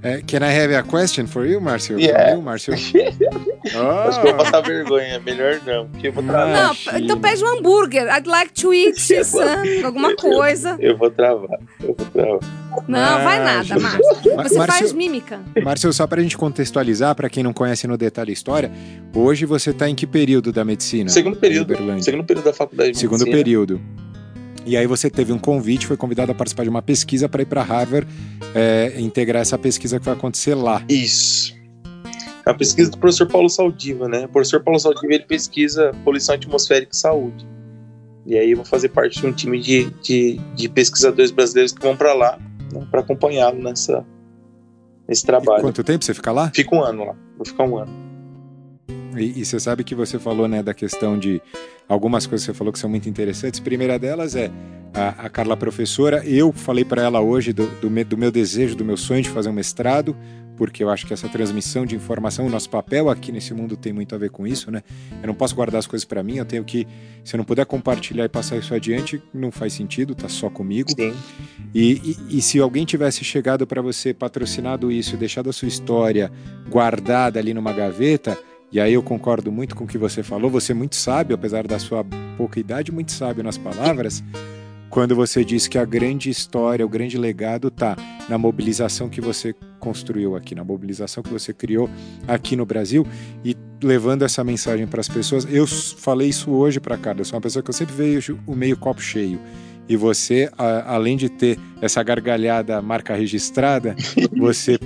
Uh, 0.05 0.21
can 0.27 0.45
I 0.45 0.51
have 0.51 0.71
a 0.75 0.83
question 0.83 1.25
for 1.25 1.47
you, 1.47 1.59
Márcio? 1.59 1.99
Yeah. 1.99 2.33
You, 2.35 2.41
Márcio? 2.43 2.75
oh. 2.75 3.79
Acho 4.07 4.21
que 4.21 4.27
vou 4.27 4.35
passar 4.35 4.61
vergonha. 4.61 5.19
Melhor 5.19 5.59
não, 5.65 5.87
porque 5.87 6.09
eu 6.09 6.13
vou 6.13 6.21
travar. 6.23 6.75
Não, 6.93 6.99
então 6.99 7.19
pede 7.19 7.43
um 7.43 7.57
hambúrguer. 7.57 8.07
I'd 8.15 8.29
like 8.29 8.53
to 8.53 8.71
eat 8.71 8.99
some, 9.25 9.83
alguma 9.83 10.15
coisa. 10.15 10.77
Eu, 10.79 10.91
eu, 10.91 10.97
vou 10.97 11.09
travar. 11.09 11.57
Eu 11.81 11.95
vou 11.97 12.05
travar. 12.13 12.39
Não, 12.87 13.23
vai 13.23 13.43
nada, 13.43 13.79
Márcio. 13.79 14.01
Você 14.21 14.35
Márcio, 14.35 14.65
faz 14.67 14.93
mímica. 14.93 15.39
Márcio, 15.63 15.91
só 15.91 16.05
pra 16.05 16.21
gente 16.21 16.37
contextualizar, 16.37 17.15
pra 17.15 17.27
quem 17.27 17.41
não 17.41 17.53
conhece 17.53 17.87
no 17.87 17.97
detalhe 17.97 18.29
a 18.29 18.33
história, 18.33 18.71
hoje 19.11 19.43
você 19.47 19.73
tá 19.73 19.89
em 19.89 19.95
que 19.95 20.05
período 20.05 20.51
da 20.51 20.63
medicina? 20.63 21.09
Segundo 21.09 21.37
período. 21.37 21.73
Segundo 22.03 22.23
período 22.25 22.45
da 22.45 22.53
faculdade 22.53 22.91
de 22.91 22.99
Segundo 22.99 23.21
medicina. 23.21 23.37
período. 23.37 23.81
E 24.65 24.75
aí 24.75 24.87
você 24.87 25.09
teve 25.09 25.31
um 25.31 25.37
convite, 25.37 25.85
foi 25.85 25.95
convidado 25.95 26.31
a 26.31 26.35
participar 26.35 26.63
de 26.63 26.69
uma 26.69 26.81
pesquisa 26.81 27.29
para 27.29 27.41
ir 27.43 27.45
para 27.45 27.61
Harvard 27.61 28.07
é, 28.53 28.99
integrar 28.99 29.41
essa 29.41 29.57
pesquisa 29.57 29.99
que 29.99 30.05
vai 30.05 30.15
acontecer 30.15 30.55
lá. 30.55 30.83
Isso. 30.89 31.53
É 32.45 32.49
a 32.49 32.53
pesquisa 32.53 32.91
do 32.91 32.97
professor 32.97 33.27
Paulo 33.27 33.49
Saldiva, 33.49 34.07
né? 34.07 34.25
O 34.25 34.29
professor 34.29 34.63
Paulo 34.63 34.79
Saldiva 34.79 35.13
ele 35.13 35.25
pesquisa 35.25 35.91
poluição 36.03 36.35
atmosférica 36.35 36.91
e 36.93 36.97
saúde. 36.97 37.47
E 38.25 38.37
aí 38.37 38.51
eu 38.51 38.57
vou 38.57 38.65
fazer 38.65 38.89
parte 38.89 39.21
de 39.21 39.27
um 39.27 39.31
time 39.31 39.59
de, 39.59 39.91
de, 40.01 40.39
de 40.55 40.69
pesquisadores 40.69 41.29
brasileiros 41.29 41.71
que 41.71 41.81
vão 41.81 41.95
para 41.95 42.13
lá 42.13 42.39
né, 42.71 42.87
para 42.89 43.01
acompanhá-lo 43.01 43.61
nessa 43.61 44.05
nesse 45.07 45.25
trabalho. 45.25 45.59
E 45.59 45.61
quanto 45.61 45.83
tempo 45.83 46.03
você 46.03 46.13
fica 46.13 46.31
lá? 46.31 46.51
Fica 46.53 46.75
um 46.75 46.83
ano 46.83 47.05
lá. 47.05 47.15
Vou 47.37 47.45
ficar 47.45 47.63
um 47.63 47.77
ano. 47.77 48.04
E, 49.17 49.41
e, 49.41 49.45
você 49.45 49.59
sabe 49.59 49.83
que 49.83 49.95
você 49.95 50.19
falou 50.19 50.47
né, 50.47 50.61
da 50.61 50.73
questão 50.73 51.17
de 51.17 51.41
algumas 51.87 52.25
coisas 52.25 52.45
que 52.45 52.51
você 52.51 52.57
falou 52.57 52.73
que 52.73 52.79
são 52.79 52.89
muito 52.89 53.07
interessantes. 53.09 53.59
Primeira 53.59 53.97
delas 53.97 54.35
é 54.35 54.51
a, 54.93 55.25
a 55.25 55.29
Carla 55.29 55.57
professora. 55.57 56.25
Eu 56.25 56.51
falei 56.51 56.85
para 56.85 57.01
ela 57.01 57.19
hoje 57.19 57.53
do, 57.53 57.67
do, 57.79 57.89
me, 57.89 58.03
do, 58.03 58.17
meu 58.17 58.31
desejo, 58.31 58.75
do 58.75 58.85
meu 58.85 58.97
sonho 58.97 59.21
de 59.21 59.29
fazer 59.29 59.49
um 59.49 59.53
mestrado, 59.53 60.15
porque 60.55 60.83
eu 60.83 60.89
acho 60.89 61.05
que 61.05 61.13
essa 61.13 61.27
transmissão 61.27 61.85
de 61.85 61.95
informação, 61.95 62.47
o 62.47 62.49
nosso 62.49 62.69
papel 62.69 63.09
aqui 63.09 63.31
nesse 63.31 63.53
mundo 63.53 63.75
tem 63.75 63.91
muito 63.91 64.15
a 64.15 64.17
ver 64.17 64.29
com 64.29 64.47
isso, 64.47 64.71
né? 64.71 64.81
Eu 65.21 65.27
não 65.27 65.35
posso 65.35 65.53
guardar 65.53 65.79
as 65.79 65.85
coisas 65.85 66.05
para 66.05 66.23
mim, 66.23 66.37
eu 66.37 66.45
tenho 66.45 66.63
que, 66.63 66.87
se 67.23 67.35
eu 67.35 67.37
não 67.37 67.45
puder 67.45 67.65
compartilhar 67.65 68.23
e 68.23 68.29
passar 68.29 68.55
isso 68.57 68.73
adiante, 68.73 69.21
não 69.33 69.51
faz 69.51 69.73
sentido, 69.73 70.15
tá 70.15 70.29
só 70.29 70.49
comigo. 70.49 70.89
Sim. 70.89 71.13
E, 71.73 72.17
e, 72.29 72.37
e 72.37 72.41
se 72.41 72.59
alguém 72.59 72.85
tivesse 72.85 73.23
chegado 73.25 73.67
para 73.67 73.81
você, 73.81 74.13
patrocinado 74.13 74.91
isso, 74.91 75.17
deixado 75.17 75.49
a 75.49 75.53
sua 75.53 75.67
história 75.67 76.31
guardada 76.69 77.37
ali 77.37 77.53
numa 77.53 77.73
gaveta 77.73 78.37
e 78.75 78.79
aí 78.81 78.91
eu 78.91 79.01
concordo 79.01 79.53
muito 79.53 79.73
com 79.73 79.85
o 79.85 79.87
que 79.87 79.97
você 79.97 80.21
falou. 80.21 80.51
Você 80.51 80.73
é 80.73 80.75
muito 80.75 80.97
sábio, 80.97 81.33
apesar 81.33 81.65
da 81.65 81.79
sua 81.79 82.05
pouca 82.37 82.59
idade, 82.59 82.91
muito 82.91 83.13
sábio 83.13 83.41
nas 83.41 83.57
palavras, 83.57 84.21
quando 84.89 85.15
você 85.15 85.45
disse 85.45 85.69
que 85.69 85.77
a 85.77 85.85
grande 85.85 86.29
história, 86.29 86.85
o 86.85 86.89
grande 86.89 87.17
legado 87.17 87.69
está 87.69 87.95
na 88.27 88.37
mobilização 88.37 89.07
que 89.07 89.21
você 89.21 89.55
construiu 89.79 90.35
aqui, 90.35 90.53
na 90.53 90.65
mobilização 90.65 91.23
que 91.23 91.29
você 91.29 91.53
criou 91.53 91.89
aqui 92.27 92.57
no 92.57 92.65
Brasil 92.65 93.07
e 93.45 93.55
levando 93.81 94.23
essa 94.23 94.43
mensagem 94.43 94.85
para 94.85 94.99
as 94.99 95.07
pessoas. 95.07 95.47
Eu 95.49 95.65
falei 95.65 96.27
isso 96.27 96.51
hoje 96.51 96.81
para 96.81 96.97
cá. 96.97 97.15
Eu 97.17 97.23
sou 97.23 97.37
uma 97.37 97.41
pessoa 97.41 97.63
que 97.63 97.69
eu 97.69 97.73
sempre 97.73 97.95
vejo 97.95 98.37
o 98.45 98.53
meio 98.53 98.75
copo 98.75 99.01
cheio. 99.01 99.39
E 99.87 99.95
você, 99.95 100.51
além 100.85 101.15
de 101.15 101.29
ter 101.29 101.57
essa 101.81 102.03
gargalhada 102.03 102.81
marca 102.81 103.15
registrada, 103.15 103.95
você 104.37 104.77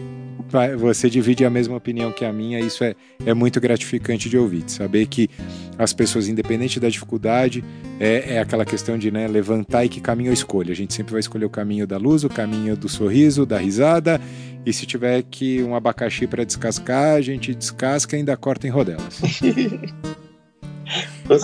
você 0.78 1.10
divide 1.10 1.46
a 1.46 1.50
mesma 1.50 1.76
opinião 1.76 2.12
que 2.12 2.26
a 2.26 2.34
minha, 2.34 2.60
isso 2.60 2.84
é, 2.84 2.96
é 3.26 3.34
muito 3.34 3.60
gratificante 3.60 4.30
de 4.30 4.38
ouvir, 4.38 4.64
de 4.64 4.72
saber 4.72 5.06
que 5.08 5.30
as 5.78 5.94
pessoas, 5.94 6.28
independente 6.28 6.80
da 6.80 6.90
dificuldade, 6.90 7.64
é, 8.00 8.36
é 8.36 8.40
aquela 8.40 8.66
questão 8.66 8.98
de 8.98 9.12
né, 9.12 9.28
levantar 9.28 9.86
e 9.86 9.90
que 9.90 10.02
caminho 10.02 10.30
eu 10.30 10.34
escolho. 10.34 10.72
A 10.72 10.76
gente 10.76 10.94
sempre 10.94 11.12
vai 11.12 11.20
escolher 11.20 11.46
o 11.46 11.50
caminho 11.50 11.86
da 11.86 11.98
luz, 11.98 12.24
o 12.24 12.30
caminho 12.30 12.76
do 12.76 12.90
sorriso, 12.90 13.46
da 13.46 13.58
risada, 13.58 14.20
e 14.66 14.74
se 14.74 14.86
tiver 14.86 15.24
que 15.24 15.64
um 15.64 15.76
abacaxi 15.76 16.28
para 16.28 16.44
descascar, 16.44 17.16
a 17.16 17.22
gente 17.22 17.54
descasca 17.54 18.16
e 18.16 18.20
ainda 18.20 18.36
corta 18.36 18.68
em 18.68 18.70
rodelas. 18.70 19.22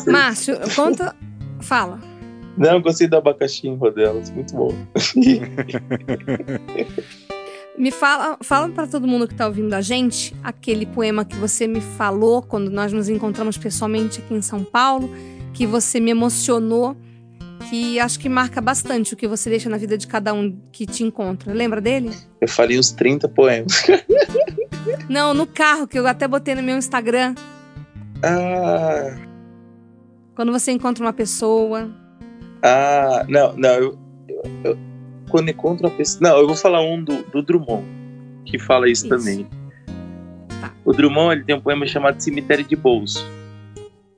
Márcio, 0.07 0.57
conta. 0.75 1.15
Fala. 1.61 1.99
Não, 2.57 2.81
gostei 2.81 3.07
do 3.07 3.17
abacaxi 3.17 3.67
em 3.67 3.75
rodelas, 3.75 4.31
muito 4.31 4.55
bom. 4.55 4.73
Me 7.77 7.91
fala, 7.91 8.37
fala 8.41 8.69
para 8.69 8.87
todo 8.87 9.05
mundo 9.05 9.27
que 9.27 9.33
está 9.33 9.47
ouvindo 9.47 9.73
a 9.73 9.81
gente 9.81 10.33
aquele 10.41 10.85
poema 10.85 11.25
que 11.25 11.35
você 11.35 11.67
me 11.67 11.81
falou 11.81 12.41
quando 12.41 12.71
nós 12.71 12.93
nos 12.93 13.09
encontramos 13.09 13.57
pessoalmente 13.57 14.19
aqui 14.19 14.33
em 14.33 14.41
São 14.41 14.63
Paulo, 14.63 15.09
que 15.53 15.67
você 15.67 15.99
me 15.99 16.11
emocionou, 16.11 16.95
que 17.69 17.99
acho 17.99 18.17
que 18.19 18.29
marca 18.29 18.61
bastante 18.61 19.13
o 19.13 19.17
que 19.17 19.27
você 19.27 19.49
deixa 19.49 19.69
na 19.69 19.77
vida 19.77 19.97
de 19.97 20.07
cada 20.07 20.33
um 20.33 20.57
que 20.71 20.85
te 20.85 21.03
encontra. 21.03 21.53
Lembra 21.53 21.81
dele? 21.81 22.11
Eu 22.39 22.47
falei 22.47 22.79
uns 22.79 22.91
30 22.91 23.27
poemas. 23.29 23.83
Não, 25.09 25.33
no 25.33 25.45
carro, 25.45 25.87
que 25.87 25.99
eu 25.99 26.07
até 26.07 26.27
botei 26.27 26.55
no 26.55 26.63
meu 26.63 26.77
Instagram. 26.77 27.35
Ah. 28.23 29.17
Quando 30.35 30.51
você 30.51 30.71
encontra 30.71 31.03
uma 31.03 31.13
pessoa. 31.13 31.89
Ah, 32.61 33.25
não, 33.27 33.55
não, 33.55 33.69
eu, 33.69 33.99
eu 34.63 34.77
quando 35.29 35.49
encontra 35.49 35.87
a 35.87 35.91
pessoa. 35.91 36.29
Não, 36.29 36.39
eu 36.39 36.47
vou 36.47 36.55
falar 36.55 36.81
um 36.81 37.03
do, 37.03 37.23
do 37.23 37.41
Drummond, 37.41 37.85
que 38.45 38.59
fala 38.59 38.89
isso, 38.89 39.05
isso. 39.05 39.09
também. 39.09 39.47
Tá. 40.61 40.71
O 40.83 40.93
Drummond 40.93 41.35
ele 41.35 41.43
tem 41.43 41.55
um 41.55 41.61
poema 41.61 41.85
chamado 41.85 42.19
Cemitério 42.21 42.65
de 42.65 42.75
Bolso. 42.75 43.25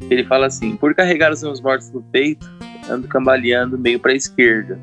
Ele 0.10 0.24
fala 0.26 0.48
assim: 0.48 0.76
Por 0.76 0.94
carregar 0.94 1.32
os 1.32 1.42
meus 1.42 1.62
mortos 1.62 1.92
no 1.92 2.02
peito, 2.02 2.48
ando 2.90 3.08
cambaleando 3.08 3.78
meio 3.78 4.00
para 4.00 4.12
a 4.12 4.16
esquerda, 4.16 4.80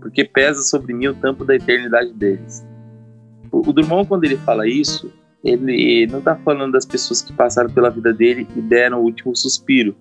porque 0.00 0.24
pesa 0.24 0.62
sobre 0.62 0.92
mim 0.92 1.08
o 1.08 1.14
tampo 1.14 1.44
da 1.44 1.54
eternidade 1.54 2.12
deles. 2.12 2.66
O, 3.50 3.68
o 3.68 3.72
Drummond, 3.72 4.08
quando 4.08 4.24
ele 4.24 4.36
fala 4.38 4.68
isso, 4.68 5.12
ele 5.42 6.06
não 6.06 6.18
está 6.18 6.36
falando 6.36 6.72
das 6.72 6.84
pessoas 6.84 7.22
que 7.22 7.32
passaram 7.32 7.70
pela 7.70 7.90
vida 7.90 8.12
dele 8.12 8.46
e 8.54 8.60
deram 8.60 9.00
o 9.00 9.04
último 9.04 9.34
suspiro. 9.34 9.96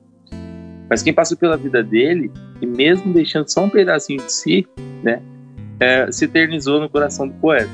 Mas 0.89 1.03
quem 1.03 1.13
passou 1.13 1.37
pela 1.37 1.55
vida 1.55 1.83
dele, 1.83 2.31
e 2.61 2.65
mesmo 2.65 3.13
deixando 3.13 3.47
só 3.47 3.63
um 3.63 3.69
pedacinho 3.69 4.25
de 4.25 4.33
si, 4.33 4.67
né, 5.03 5.21
é, 5.79 6.11
se 6.11 6.25
eternizou 6.25 6.79
no 6.79 6.89
coração 6.89 7.27
do 7.27 7.33
poeta. 7.35 7.69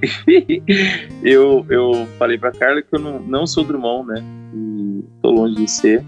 eu, 1.22 1.66
eu 1.68 2.06
falei 2.18 2.38
para 2.38 2.52
Carla 2.52 2.82
que 2.82 2.94
eu 2.94 3.00
não, 3.00 3.18
não 3.20 3.46
sou 3.46 3.64
Drummond, 3.64 4.08
né? 4.08 4.24
E 4.54 5.04
tô 5.20 5.30
longe 5.30 5.56
de 5.56 5.68
ser. 5.68 6.04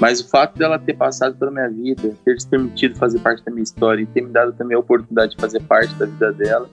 Mas 0.00 0.20
o 0.20 0.28
fato 0.28 0.58
dela 0.58 0.78
ter 0.78 0.94
passado 0.94 1.36
pela 1.36 1.50
minha 1.50 1.68
vida, 1.68 2.16
ter 2.24 2.40
se 2.40 2.48
permitido 2.48 2.96
fazer 2.96 3.20
parte 3.20 3.44
da 3.44 3.52
minha 3.52 3.62
história 3.62 4.02
e 4.02 4.06
ter 4.06 4.22
me 4.22 4.30
dado 4.30 4.52
também 4.54 4.74
a 4.74 4.80
oportunidade 4.80 5.36
de 5.36 5.40
fazer 5.40 5.60
parte 5.60 5.94
da 5.94 6.06
vida 6.06 6.32
dela, 6.32 6.68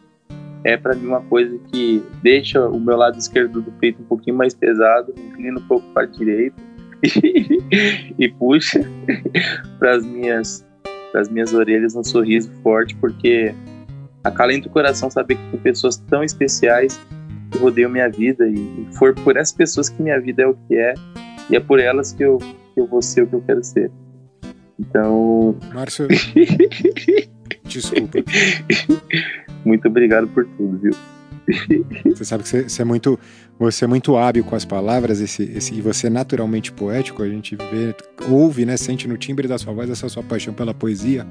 é 0.64 0.78
para 0.78 0.96
mim 0.96 1.08
uma 1.08 1.22
coisa 1.22 1.58
que 1.72 2.04
deixa 2.22 2.66
o 2.68 2.80
meu 2.80 2.98
lado 2.98 3.18
esquerdo 3.18 3.62
do 3.62 3.72
peito 3.74 4.02
um 4.02 4.06
pouquinho 4.06 4.38
mais 4.38 4.54
pesado, 4.54 5.14
inclina 5.18 5.60
um 5.60 5.68
pouco 5.68 5.86
para 5.94 6.04
a 6.04 6.06
direita 6.06 6.56
e 8.18 8.30
puxa 8.30 8.82
para 9.78 9.98
as 9.98 10.06
minhas 10.06 10.66
minhas 11.32 11.54
orelhas 11.54 11.96
um 11.96 12.04
sorriso 12.04 12.52
forte, 12.62 12.96
porque 12.96 13.54
acalenta 14.24 14.68
o 14.68 14.72
coração 14.72 15.10
saber 15.10 15.36
que 15.36 15.52
tem 15.52 15.60
pessoas 15.60 15.98
tão 15.98 16.24
especiais 16.24 17.00
que 17.52 17.58
rodeiam 17.58 17.90
minha 17.90 18.10
vida 18.10 18.48
e 18.48 18.88
for 18.98 19.14
por 19.16 19.38
essas 19.38 19.54
pessoas 19.54 19.90
que 19.90 20.02
minha 20.02 20.20
vida 20.20 20.44
é 20.44 20.48
o 20.48 20.54
que 20.68 20.76
é 20.76 20.94
e 21.50 21.56
é 21.56 21.60
por 21.60 21.80
elas 21.80 22.12
que 22.12 22.24
eu, 22.24 22.38
que 22.38 22.80
eu 22.80 22.86
vou 22.86 23.02
ser 23.02 23.24
o 23.24 23.28
que 23.28 23.36
eu 23.36 23.42
quero 23.42 23.64
ser. 23.64 23.92
Então. 24.80 25.56
Márcio. 25.74 26.08
Desculpa. 27.66 28.20
Muito 29.66 29.88
obrigado 29.88 30.28
por 30.28 30.46
tudo, 30.46 30.78
viu? 30.78 30.94
Você 32.16 32.26
sabe 32.26 32.44
que 32.44 32.50
você, 32.50 32.64
você, 32.64 32.82
é 32.82 32.86
muito, 32.86 33.20
você 33.58 33.86
é 33.86 33.88
muito 33.88 34.16
hábil 34.16 34.44
com 34.44 34.56
as 34.56 34.66
palavras 34.66 35.20
esse, 35.20 35.44
esse, 35.44 35.74
e 35.74 35.82
você 35.82 36.08
é 36.08 36.10
naturalmente 36.10 36.72
poético. 36.72 37.24
A 37.24 37.28
gente 37.28 37.56
vê, 37.56 37.96
ouve, 38.30 38.66
né, 38.66 38.78
sente 38.78 39.08
no 39.08 39.18
timbre 39.18 39.48
da 39.48 39.58
sua 39.58 39.74
voz 39.74 39.90
essa 39.90 40.08
sua 40.08 40.24
paixão 40.24 40.54
pela 40.54 40.74
poesia. 40.74 41.26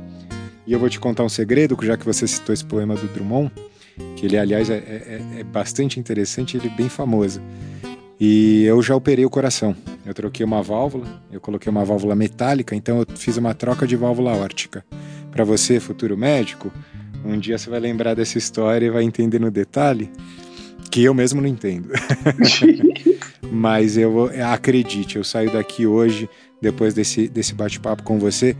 E 0.68 0.72
eu 0.74 0.78
vou 0.78 0.90
te 0.90 1.00
contar 1.00 1.24
um 1.24 1.30
segredo, 1.30 1.74
já 1.80 1.96
que 1.96 2.04
você 2.04 2.26
citou 2.26 2.52
esse 2.52 2.62
poema 2.62 2.94
do 2.94 3.06
Drummond, 3.08 3.50
que 4.14 4.26
ele, 4.26 4.36
aliás, 4.36 4.68
é, 4.68 4.74
é, 4.74 5.20
é 5.38 5.42
bastante 5.42 5.98
interessante, 5.98 6.58
ele 6.58 6.68
é 6.68 6.76
bem 6.76 6.90
famoso. 6.90 7.40
E 8.20 8.64
eu 8.64 8.82
já 8.82 8.94
operei 8.94 9.24
o 9.24 9.30
coração. 9.30 9.74
Eu 10.04 10.12
troquei 10.12 10.44
uma 10.44 10.62
válvula, 10.62 11.06
eu 11.32 11.40
coloquei 11.40 11.70
uma 11.70 11.86
válvula 11.86 12.14
metálica, 12.14 12.76
então 12.76 12.98
eu 12.98 13.06
fiz 13.16 13.38
uma 13.38 13.54
troca 13.54 13.86
de 13.86 13.96
válvula 13.96 14.36
órtica. 14.36 14.84
Para 15.30 15.42
você, 15.42 15.80
futuro 15.80 16.18
médico, 16.18 16.70
um 17.24 17.38
dia 17.38 17.56
você 17.56 17.70
vai 17.70 17.80
lembrar 17.80 18.12
dessa 18.12 18.36
história 18.36 18.84
e 18.84 18.90
vai 18.90 19.04
entender 19.04 19.38
no 19.38 19.50
detalhe 19.50 20.10
que 20.90 21.02
eu 21.02 21.14
mesmo 21.14 21.40
não 21.40 21.48
entendo. 21.48 21.88
Mas 23.50 23.96
eu 23.96 24.30
acredite, 24.52 25.16
eu 25.16 25.24
saio 25.24 25.50
daqui 25.50 25.86
hoje, 25.86 26.28
depois 26.60 26.92
desse, 26.92 27.26
desse 27.26 27.54
bate-papo 27.54 28.02
com 28.02 28.18
você. 28.18 28.54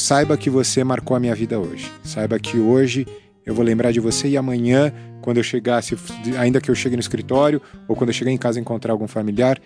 Saiba 0.00 0.34
que 0.34 0.48
você 0.48 0.82
marcou 0.82 1.14
a 1.14 1.20
minha 1.20 1.34
vida 1.34 1.60
hoje. 1.60 1.92
Saiba 2.02 2.38
que 2.38 2.58
hoje 2.58 3.06
eu 3.44 3.54
vou 3.54 3.62
lembrar 3.62 3.92
de 3.92 4.00
você 4.00 4.28
e 4.28 4.36
amanhã, 4.36 4.92
quando 5.20 5.36
eu 5.36 5.42
chegasse, 5.42 5.94
ainda 6.38 6.58
que 6.58 6.70
eu 6.70 6.74
chegue 6.74 6.96
no 6.96 7.00
escritório 7.00 7.60
ou 7.86 7.94
quando 7.94 8.08
eu 8.08 8.14
chegar 8.14 8.30
em 8.30 8.38
casa 8.38 8.58
e 8.58 8.62
encontrar 8.62 8.92
algum 8.92 9.06
familiar, 9.06 9.60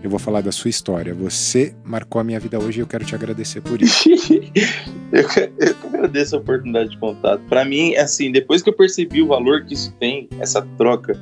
eu 0.00 0.08
vou 0.08 0.20
falar 0.20 0.40
da 0.40 0.52
sua 0.52 0.70
história. 0.70 1.12
Você 1.12 1.74
marcou 1.84 2.20
a 2.20 2.24
minha 2.24 2.38
vida 2.38 2.60
hoje 2.60 2.78
e 2.78 2.82
eu 2.82 2.86
quero 2.86 3.04
te 3.04 3.12
agradecer 3.14 3.60
por 3.60 3.82
isso. 3.82 4.08
eu, 5.12 5.28
eu 5.58 5.76
agradeço 5.88 6.36
a 6.36 6.38
oportunidade 6.38 6.90
de 6.90 6.98
contato. 6.98 7.42
Para 7.48 7.64
mim, 7.64 7.96
assim, 7.96 8.30
depois 8.30 8.62
que 8.62 8.70
eu 8.70 8.76
percebi 8.76 9.20
o 9.20 9.26
valor 9.26 9.64
que 9.64 9.74
isso 9.74 9.92
tem, 9.98 10.28
essa 10.38 10.62
troca, 10.78 11.20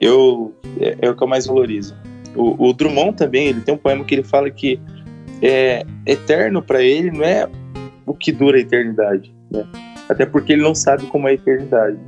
eu 0.00 0.52
é, 0.80 0.96
é 1.02 1.10
o 1.10 1.14
que 1.14 1.22
eu 1.22 1.28
mais 1.28 1.46
valorizo. 1.46 1.94
O, 2.34 2.68
o, 2.68 2.72
Drummond 2.72 3.16
também, 3.16 3.48
ele 3.48 3.60
tem 3.60 3.74
um 3.74 3.78
poema 3.78 4.04
que 4.04 4.14
ele 4.14 4.22
fala 4.22 4.50
que 4.50 4.80
é 5.42 5.84
eterno 6.06 6.62
para 6.62 6.82
ele 6.82 7.10
não 7.10 7.24
é 7.24 7.48
o 8.06 8.14
que 8.14 8.32
dura 8.32 8.56
a 8.56 8.60
eternidade, 8.60 9.34
né? 9.50 9.66
Até 10.08 10.26
porque 10.26 10.52
ele 10.52 10.62
não 10.62 10.74
sabe 10.74 11.06
como 11.06 11.28
é 11.28 11.32
a 11.32 11.34
eternidade. 11.34 11.98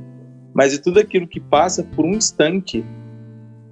Mas 0.53 0.73
é 0.73 0.81
tudo 0.81 0.99
aquilo 0.99 1.27
que 1.27 1.39
passa 1.39 1.83
por 1.83 2.05
um 2.05 2.11
instante 2.11 2.83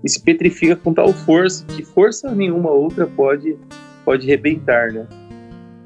e 0.04 0.10
se 0.10 0.22
petrifica 0.24 0.76
com 0.76 0.94
tal 0.94 1.14
força 1.14 1.66
que 1.66 1.84
força 1.84 2.34
nenhuma 2.34 2.72
outra 2.72 3.06
pode 3.06 3.58
pode 4.04 4.26
rebentar, 4.26 4.92
né? 4.92 5.06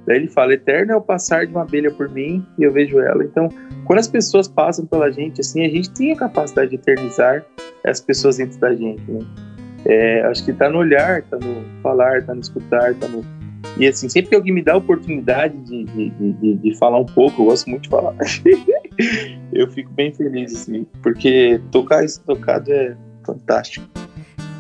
Daí 0.06 0.18
ele 0.18 0.28
fala: 0.28 0.54
Eterno 0.54 0.94
é 0.94 0.96
o 0.96 1.02
passar 1.02 1.46
de 1.46 1.52
uma 1.52 1.64
abelha 1.64 1.92
por 1.92 2.10
mim 2.10 2.46
e 2.58 2.64
eu 2.64 2.72
vejo 2.72 3.00
ela. 3.00 3.24
Então, 3.24 3.50
quando 3.86 4.00
as 4.00 4.08
pessoas 4.08 4.48
passam 4.48 4.86
pela 4.86 5.12
gente, 5.12 5.42
assim, 5.42 5.66
a 5.66 5.70
gente 5.70 5.90
tem 5.92 6.14
a 6.14 6.18
capacidade 6.18 6.70
de 6.70 6.76
eternizar 6.76 7.44
as 7.84 8.00
pessoas 8.00 8.38
dentro 8.38 8.60
da 8.60 8.74
gente, 8.74 9.02
né? 9.10 9.20
É, 9.86 10.22
acho 10.24 10.44
que 10.44 10.54
tá 10.54 10.70
no 10.70 10.80
olhar, 10.80 11.22
tá 11.24 11.38
no 11.38 11.64
falar, 11.82 12.24
tá 12.24 12.34
no 12.34 12.42
escutar, 12.42 12.94
tá 12.96 13.08
no. 13.08 13.24
E 13.78 13.88
assim, 13.88 14.08
sempre 14.08 14.30
que 14.30 14.36
alguém 14.36 14.54
me 14.54 14.62
dá 14.62 14.74
a 14.74 14.78
oportunidade 14.78 15.58
de, 15.58 15.84
de, 15.84 16.10
de, 16.10 16.56
de 16.56 16.78
falar 16.78 17.00
um 17.00 17.06
pouco, 17.06 17.42
eu 17.42 17.46
gosto 17.48 17.70
muito 17.70 17.84
de 17.84 17.90
falar. 17.90 18.16
eu 19.52 19.70
fico 19.72 19.92
bem 19.92 20.14
feliz, 20.14 20.54
assim, 20.56 20.86
porque 21.04 21.60
tocar 21.72 22.04
isso 22.06 22.22
tocado 22.26 22.72
é 22.72 22.96
fantástico. 23.26 23.86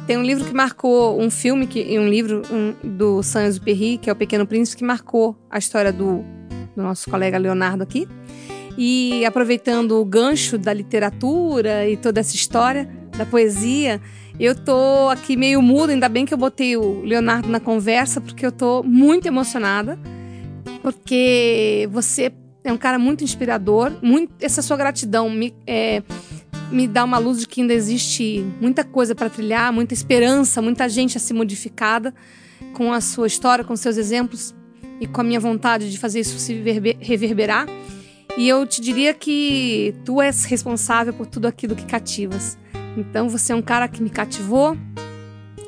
Tem 0.06 0.17
um 0.17 0.23
livro 0.23 0.45
que 0.45 0.54
marcou, 0.54 1.19
um 1.19 1.32
filme, 1.32 1.65
que, 1.65 1.97
um 1.97 2.08
livro 2.08 2.43
um, 2.51 2.75
do 2.84 3.23
Saint-Exupéry, 3.23 3.97
que 3.97 4.10
é 4.10 4.13
O 4.13 4.15
Pequeno 4.15 4.45
Príncipe, 4.45 4.80
que 4.80 4.84
marcou 4.84 5.36
a 5.49 5.58
história 5.58 5.91
do, 5.91 6.23
do 6.75 6.84
nosso 6.84 7.10
colega 7.10 7.38
Leonardo 7.38 7.82
aqui. 7.82 8.08
E 8.78 9.25
aproveitando 9.25 9.93
o 9.93 10.06
gancho 10.06 10.58
da 10.58 10.73
literatura 10.73 11.88
e 11.88 11.97
toda 11.97 12.19
essa 12.19 12.36
história 12.36 12.88
da 13.17 13.25
poesia, 13.25 14.01
eu 14.39 14.56
tô 14.56 15.10
aqui 15.10 15.36
meio 15.38 15.62
muda, 15.62 15.93
ainda 15.93 16.10
bem 16.10 16.26
que 16.26 16.34
eu 16.34 16.38
botei 16.38 16.76
o 16.76 17.02
Leonardo 17.02 17.48
na 17.48 17.60
conversa, 17.60 18.19
porque 18.19 18.45
eu 18.45 18.52
tô 18.52 18.84
muito 18.84 19.28
emocionada, 19.28 19.98
porque 20.82 21.88
você 21.91 22.32
é 22.63 22.74
um 22.74 22.78
cara 22.78 23.00
muito 23.00 23.24
inspirador, 23.24 23.91
muito, 24.02 24.34
essa 24.41 24.62
sua 24.62 24.76
gratidão 24.76 25.30
me, 25.30 25.54
é, 25.65 26.02
me 26.71 26.88
dá 26.88 27.04
uma 27.04 27.17
luz 27.17 27.39
de 27.39 27.48
que 27.48 27.62
ainda 27.62 27.74
existe 27.74 28.45
muita 28.60 28.84
coisa 28.84 29.15
para 29.15 29.30
trilhar, 29.30 29.71
muita 29.71 29.93
esperança, 29.93 30.62
muita 30.62 30.89
gente 30.89 31.15
a 31.15 31.19
ser 31.19 31.34
modificada 31.34 32.13
com 32.74 32.91
a 32.91 33.00
sua 33.00 33.28
história, 33.28 33.63
com 33.63 33.76
seus 33.76 33.98
exemplos 33.98 34.54
e 35.00 35.08
com 35.08 35.21
a 35.21 35.24
minha 35.24 35.39
vontade 35.39 35.91
de 35.91 35.98
fazer 35.98 36.19
isso 36.21 36.38
se 36.39 36.54
reverberar. 37.00 37.67
E 38.38 38.50
eu 38.50 38.65
te 38.67 38.82
diria 38.82 39.13
que 39.13 39.95
tu 40.04 40.21
és 40.21 40.43
responsável 40.43 41.13
por 41.13 41.26
tudo 41.26 41.48
aquilo 41.48 41.76
que 41.76 41.86
cativas. 41.86 42.58
Então 42.97 43.29
você 43.29 43.51
é 43.51 43.55
um 43.55 43.62
cara 43.62 43.88
que 43.88 44.01
me 44.01 44.10
cativou 44.10 44.77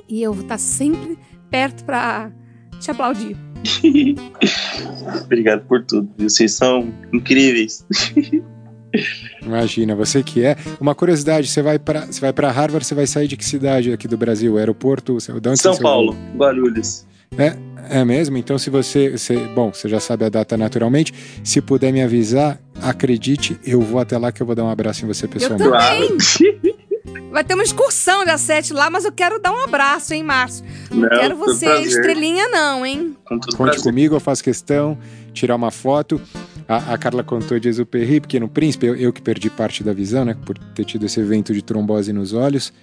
e 0.07 0.21
eu 0.21 0.33
vou 0.33 0.43
estar 0.43 0.57
sempre 0.57 1.17
perto 1.49 1.83
para 1.83 2.31
te 2.79 2.89
aplaudir. 2.89 3.35
Obrigado 5.23 5.65
por 5.65 5.83
tudo. 5.83 6.09
Vocês 6.17 6.53
são 6.53 6.93
incríveis. 7.13 7.85
Imagina, 9.41 9.95
você 9.95 10.23
que 10.23 10.43
é. 10.43 10.55
Uma 10.79 10.95
curiosidade, 10.95 11.47
você 11.47 11.61
vai 11.61 11.77
para 11.77 12.05
você 12.05 12.21
vai 12.21 12.33
para 12.33 12.49
Harvard, 12.51 12.85
você 12.85 12.95
vai 12.95 13.05
sair 13.05 13.27
de 13.27 13.35
que 13.35 13.45
cidade 13.45 13.91
aqui 13.91 14.07
do 14.07 14.17
Brasil? 14.17 14.57
Aeroporto? 14.57 15.17
De 15.17 15.49
onde 15.49 15.61
São 15.61 15.77
Paulo, 15.77 16.15
Guarulhos. 16.35 17.05
É, 17.37 17.57
é 17.89 18.05
mesmo? 18.05 18.37
Então, 18.37 18.57
se 18.57 18.69
você, 18.69 19.09
você. 19.09 19.37
Bom, 19.53 19.73
você 19.73 19.89
já 19.89 19.99
sabe 19.99 20.25
a 20.25 20.29
data 20.29 20.55
naturalmente. 20.55 21.13
Se 21.43 21.61
puder 21.61 21.91
me 21.91 22.01
avisar, 22.01 22.59
acredite, 22.81 23.59
eu 23.65 23.81
vou 23.81 23.99
até 23.99 24.17
lá 24.17 24.31
que 24.31 24.41
eu 24.41 24.45
vou 24.45 24.55
dar 24.55 24.63
um 24.63 24.69
abraço 24.69 25.03
em 25.03 25.07
você 25.07 25.27
pessoalmente. 25.27 25.65
Eu 25.65 26.59
também. 26.59 26.77
Vai 27.31 27.43
ter 27.43 27.53
uma 27.53 27.63
excursão 27.63 28.25
da 28.25 28.37
sete 28.37 28.73
lá, 28.73 28.89
mas 28.89 29.05
eu 29.05 29.11
quero 29.11 29.39
dar 29.39 29.51
um 29.51 29.63
abraço, 29.63 30.13
hein, 30.13 30.23
Márcio? 30.23 30.65
Não, 30.89 31.01
não 31.01 31.09
quero 31.09 31.35
você 31.35 31.81
estrelinha, 31.81 32.47
não, 32.49 32.85
hein? 32.85 33.15
Conte 33.25 33.55
prazer. 33.55 33.83
comigo, 33.83 34.15
eu 34.15 34.19
faço 34.19 34.43
questão, 34.43 34.97
tirar 35.33 35.55
uma 35.55 35.69
foto. 35.69 36.19
A, 36.67 36.93
a 36.93 36.97
Carla 36.97 37.23
contou 37.23 37.59
de 37.59 37.67
Exuperry, 37.67 38.21
Pequeno 38.21 38.47
Príncipe, 38.47 38.87
eu, 38.87 38.95
eu, 38.95 39.13
que 39.13 39.21
perdi 39.21 39.49
parte 39.49 39.83
da 39.83 39.93
visão, 39.93 40.25
né, 40.25 40.35
por 40.45 40.57
ter 40.57 40.83
tido 40.85 41.05
esse 41.05 41.19
evento 41.19 41.53
de 41.53 41.61
trombose 41.61 42.11
nos 42.11 42.33
olhos. 42.33 42.73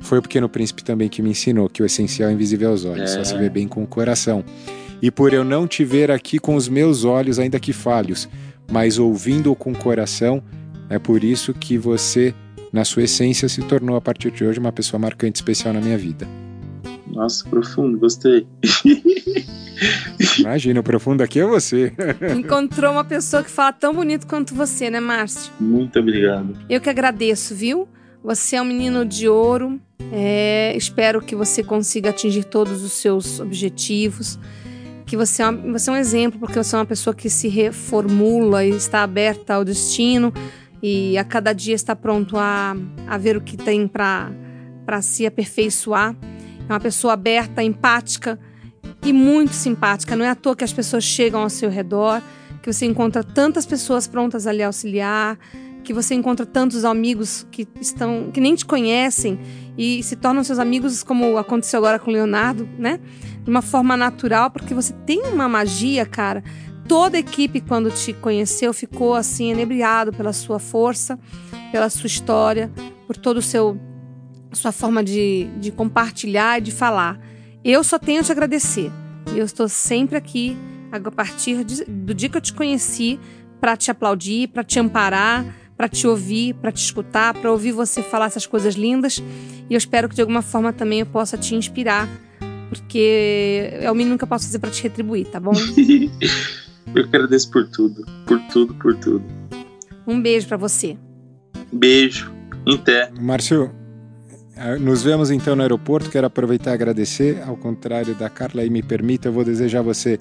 Foi 0.00 0.18
o 0.18 0.22
Pequeno 0.22 0.48
Príncipe 0.48 0.82
também 0.82 1.08
que 1.08 1.22
me 1.22 1.30
ensinou 1.30 1.68
que 1.68 1.82
o 1.82 1.86
essencial 1.86 2.28
é 2.28 2.32
invisível 2.32 2.70
aos 2.70 2.84
olhos, 2.84 3.12
é. 3.12 3.14
só 3.14 3.24
se 3.24 3.36
vê 3.36 3.48
bem 3.48 3.68
com 3.68 3.82
o 3.82 3.86
coração. 3.86 4.44
E 5.00 5.10
por 5.10 5.32
eu 5.32 5.42
não 5.42 5.66
te 5.66 5.84
ver 5.84 6.10
aqui 6.10 6.38
com 6.38 6.54
os 6.54 6.68
meus 6.68 7.04
olhos, 7.04 7.38
ainda 7.38 7.58
que 7.58 7.72
falhos, 7.72 8.28
mas 8.70 8.98
ouvindo 8.98 9.54
com 9.54 9.72
o 9.72 9.76
coração, 9.76 10.42
é 10.88 10.98
por 10.98 11.24
isso 11.24 11.54
que 11.54 11.78
você, 11.78 12.34
na 12.72 12.84
sua 12.84 13.02
essência, 13.02 13.48
se 13.48 13.60
tornou 13.62 13.96
a 13.96 14.00
partir 14.00 14.30
de 14.30 14.44
hoje 14.44 14.58
uma 14.58 14.72
pessoa 14.72 14.98
marcante 14.98 15.36
especial 15.36 15.74
na 15.74 15.80
minha 15.80 15.98
vida. 15.98 16.26
Nossa, 17.06 17.46
profundo, 17.48 17.98
gostei. 17.98 18.46
Imagina, 20.38 20.80
o 20.80 20.82
profundo 20.82 21.22
aqui 21.22 21.40
é 21.40 21.44
você. 21.44 21.92
Encontrou 22.34 22.92
uma 22.92 23.04
pessoa 23.04 23.42
que 23.42 23.50
fala 23.50 23.72
tão 23.72 23.94
bonito 23.94 24.26
quanto 24.26 24.54
você, 24.54 24.88
né, 24.88 25.00
Márcio? 25.00 25.52
Muito 25.60 25.98
obrigado. 25.98 26.56
Eu 26.70 26.80
que 26.80 26.88
agradeço, 26.88 27.54
viu? 27.54 27.86
Você 28.24 28.56
é 28.56 28.62
um 28.62 28.64
menino 28.64 29.04
de 29.04 29.28
ouro. 29.28 29.78
É, 30.10 30.74
espero 30.76 31.20
que 31.20 31.34
você 31.34 31.62
consiga 31.62 32.10
atingir 32.10 32.44
todos 32.44 32.82
os 32.82 32.92
seus 32.92 33.40
objetivos. 33.40 34.38
Que 35.04 35.16
você 35.16 35.42
é, 35.42 35.48
uma, 35.48 35.78
você 35.78 35.90
é 35.90 35.92
um 35.92 35.96
exemplo, 35.96 36.38
porque 36.40 36.56
você 36.56 36.74
é 36.74 36.78
uma 36.78 36.86
pessoa 36.86 37.12
que 37.12 37.28
se 37.28 37.48
reformula 37.48 38.64
e 38.64 38.70
está 38.70 39.02
aberta 39.02 39.54
ao 39.54 39.64
destino 39.64 40.32
e 40.82 41.16
a 41.16 41.24
cada 41.24 41.52
dia 41.52 41.74
está 41.74 41.94
pronto 41.94 42.36
a, 42.36 42.74
a 43.06 43.16
ver 43.16 43.36
o 43.36 43.40
que 43.40 43.56
tem 43.56 43.86
para 43.86 45.00
se 45.00 45.24
aperfeiçoar. 45.24 46.16
É 46.68 46.72
uma 46.72 46.80
pessoa 46.80 47.12
aberta, 47.12 47.62
empática 47.62 48.38
e 49.04 49.12
muito 49.12 49.52
simpática. 49.52 50.16
Não 50.16 50.24
é 50.24 50.30
à 50.30 50.34
toa 50.34 50.56
que 50.56 50.64
as 50.64 50.72
pessoas 50.72 51.04
chegam 51.04 51.42
ao 51.42 51.50
seu 51.50 51.70
redor, 51.70 52.20
que 52.60 52.72
você 52.72 52.84
encontra 52.86 53.22
tantas 53.22 53.64
pessoas 53.64 54.06
prontas 54.06 54.46
a 54.46 54.52
lhe 54.52 54.62
auxiliar, 54.62 55.38
que 55.84 55.92
você 55.92 56.14
encontra 56.14 56.46
tantos 56.46 56.84
amigos 56.84 57.46
que 57.50 57.66
estão 57.80 58.30
que 58.32 58.40
nem 58.40 58.54
te 58.54 58.64
conhecem 58.64 59.38
e 59.76 60.02
se 60.02 60.16
tornam 60.16 60.44
seus 60.44 60.58
amigos, 60.58 61.02
como 61.02 61.36
aconteceu 61.36 61.78
agora 61.78 61.98
com 61.98 62.10
o 62.10 62.14
Leonardo, 62.14 62.68
né? 62.78 63.00
De 63.42 63.50
uma 63.50 63.62
forma 63.62 63.96
natural, 63.96 64.50
porque 64.50 64.74
você 64.74 64.92
tem 65.06 65.22
uma 65.26 65.48
magia, 65.48 66.06
cara, 66.06 66.44
toda 66.88 67.16
a 67.16 67.20
equipe, 67.20 67.60
quando 67.60 67.90
te 67.90 68.12
conheceu, 68.12 68.72
ficou 68.72 69.14
assim, 69.14 69.50
enebriado 69.50 70.12
pela 70.12 70.32
sua 70.32 70.58
força, 70.58 71.18
pela 71.70 71.88
sua 71.88 72.06
história, 72.06 72.70
por 73.06 73.16
todo 73.16 73.38
o 73.38 73.42
seu 73.42 73.78
sua 74.52 74.70
forma 74.70 75.02
de, 75.02 75.48
de 75.58 75.70
compartilhar 75.72 76.58
e 76.58 76.60
de 76.60 76.72
falar. 76.72 77.18
Eu 77.64 77.82
só 77.82 77.98
tenho 77.98 78.20
a 78.20 78.22
te 78.22 78.30
agradecer. 78.30 78.90
Eu 79.34 79.44
estou 79.44 79.68
sempre 79.68 80.16
aqui, 80.16 80.56
a 80.90 81.10
partir 81.10 81.64
de, 81.64 81.84
do 81.84 82.12
dia 82.12 82.28
que 82.28 82.36
eu 82.36 82.40
te 82.40 82.52
conheci, 82.52 83.18
para 83.60 83.76
te 83.76 83.90
aplaudir, 83.90 84.48
para 84.48 84.62
te 84.62 84.78
amparar, 84.78 85.44
para 85.76 85.88
te 85.88 86.06
ouvir, 86.06 86.54
para 86.54 86.70
te 86.70 86.84
escutar, 86.84 87.32
para 87.34 87.50
ouvir 87.50 87.72
você 87.72 88.02
falar 88.02 88.26
essas 88.26 88.46
coisas 88.46 88.74
lindas. 88.74 89.22
E 89.70 89.74
eu 89.74 89.78
espero 89.78 90.08
que 90.08 90.14
de 90.14 90.20
alguma 90.20 90.42
forma 90.42 90.72
também 90.72 91.00
eu 91.00 91.06
possa 91.06 91.38
te 91.38 91.54
inspirar, 91.54 92.08
porque 92.68 93.70
é 93.80 93.90
o 93.90 93.94
mínimo 93.94 94.18
que 94.18 94.24
eu 94.24 94.28
posso 94.28 94.46
fazer 94.46 94.58
para 94.58 94.70
te 94.70 94.82
retribuir, 94.82 95.26
tá 95.28 95.40
bom? 95.40 95.52
eu 96.94 97.04
agradeço 97.04 97.50
por 97.50 97.68
tudo, 97.68 98.04
por 98.26 98.40
tudo, 98.52 98.74
por 98.74 98.96
tudo. 98.96 99.24
Um 100.06 100.20
beijo 100.20 100.48
para 100.48 100.56
você. 100.56 100.96
Beijo. 101.72 102.32
Até. 102.66 103.10
Márcio, 103.20 103.70
eh, 104.56 104.78
nos 104.78 105.02
vemos 105.02 105.30
então 105.30 105.56
no 105.56 105.62
aeroporto. 105.62 106.10
Quero 106.10 106.26
aproveitar 106.26 106.72
e 106.72 106.74
agradecer. 106.74 107.42
Ao 107.42 107.56
contrário 107.56 108.14
da 108.14 108.28
Carla, 108.28 108.64
e 108.64 108.70
me 108.70 108.82
permita, 108.82 109.28
eu 109.28 109.32
vou 109.32 109.44
desejar 109.44 109.80
a 109.80 109.82
você 109.82 110.18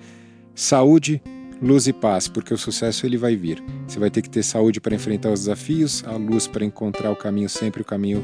saúde, 0.55 1.21
luz 1.61 1.87
e 1.87 1.93
paz, 1.93 2.27
porque 2.27 2.53
o 2.53 2.57
sucesso 2.57 3.05
ele 3.05 3.17
vai 3.17 3.35
vir. 3.35 3.61
Você 3.87 3.99
vai 3.99 4.09
ter 4.09 4.21
que 4.21 4.29
ter 4.29 4.43
saúde 4.43 4.79
para 4.79 4.95
enfrentar 4.95 5.31
os 5.31 5.41
desafios, 5.41 6.03
a 6.05 6.13
luz 6.13 6.47
para 6.47 6.65
encontrar 6.65 7.11
o 7.11 7.15
caminho 7.15 7.49
sempre 7.49 7.81
o 7.81 7.85
caminho 7.85 8.23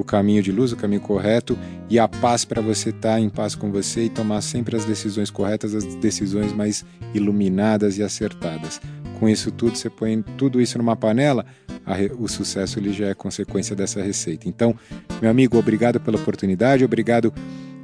o 0.00 0.04
caminho 0.04 0.42
de 0.42 0.52
luz, 0.52 0.72
o 0.72 0.76
caminho 0.76 1.00
correto 1.00 1.58
e 1.90 1.98
a 1.98 2.06
paz 2.06 2.44
para 2.44 2.62
você 2.62 2.90
estar 2.90 3.14
tá 3.14 3.20
em 3.20 3.28
paz 3.28 3.54
com 3.54 3.70
você 3.70 4.04
e 4.04 4.08
tomar 4.08 4.40
sempre 4.40 4.76
as 4.76 4.84
decisões 4.84 5.30
corretas, 5.30 5.74
as 5.74 5.84
decisões 5.96 6.52
mais 6.52 6.84
iluminadas 7.12 7.98
e 7.98 8.02
acertadas. 8.02 8.80
Com 9.18 9.28
isso 9.28 9.50
tudo, 9.50 9.76
você 9.76 9.90
põe 9.90 10.22
tudo 10.36 10.60
isso 10.60 10.78
numa 10.78 10.94
panela, 10.94 11.44
o 12.18 12.28
sucesso 12.28 12.78
ele 12.78 12.92
já 12.92 13.06
é 13.06 13.14
consequência 13.14 13.74
dessa 13.74 14.00
receita. 14.00 14.48
Então, 14.48 14.74
meu 15.20 15.30
amigo, 15.30 15.58
obrigado 15.58 15.98
pela 15.98 16.16
oportunidade, 16.16 16.84
obrigado 16.84 17.32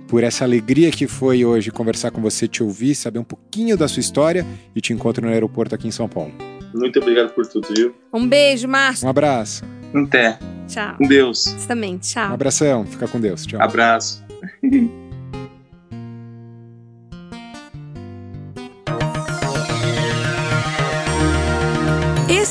por 0.07 0.23
essa 0.23 0.45
alegria 0.45 0.93
que 0.93 1.09
foi 1.09 1.45
hoje 1.45 1.73
conversar 1.73 2.13
com 2.13 2.21
você, 2.21 2.47
te 2.47 2.63
ouvir, 2.63 2.95
saber 2.95 3.19
um 3.19 3.25
pouquinho 3.25 3.77
da 3.77 3.89
sua 3.89 4.01
história 4.01 4.47
e 4.77 4.81
te 4.81 4.93
encontro 4.93 5.27
no 5.27 5.33
aeroporto 5.33 5.75
aqui 5.75 5.89
em 5.89 5.91
São 5.91 6.09
Paulo. 6.09 6.33
Muito 6.73 7.01
obrigado 7.01 7.31
por 7.31 7.47
tudo, 7.47 7.67
viu? 7.75 7.95
Um 8.13 8.29
beijo, 8.29 8.69
Márcio. 8.69 9.07
Um 9.07 9.11
abraço. 9.11 9.65
Até. 9.93 10.39
Tchau. 10.67 10.97
Com 10.97 11.07
Deus. 11.07 11.45
Você 11.45 11.67
também. 11.69 11.99
Tchau. 11.99 12.31
Um 12.31 12.35
abração. 12.35 12.85
Fica 12.85 13.09
com 13.09 13.21
Deus. 13.21 13.47
Tchau. 13.47 13.61
Abraço. 13.61 14.25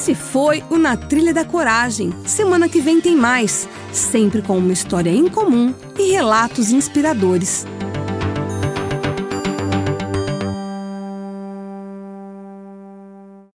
Esse 0.03 0.15
foi 0.15 0.63
o 0.69 0.77
Na 0.77 0.97
Trilha 0.97 1.33
da 1.33 1.45
Coragem. 1.45 2.13
Semana 2.25 2.67
que 2.67 2.81
vem 2.81 2.99
tem 2.99 3.15
mais, 3.15 3.69
sempre 3.91 4.41
com 4.41 4.57
uma 4.57 4.73
história 4.73 5.09
em 5.09 5.29
comum 5.29 5.73
e 5.97 6.11
relatos 6.11 6.71
inspiradores. 6.71 7.65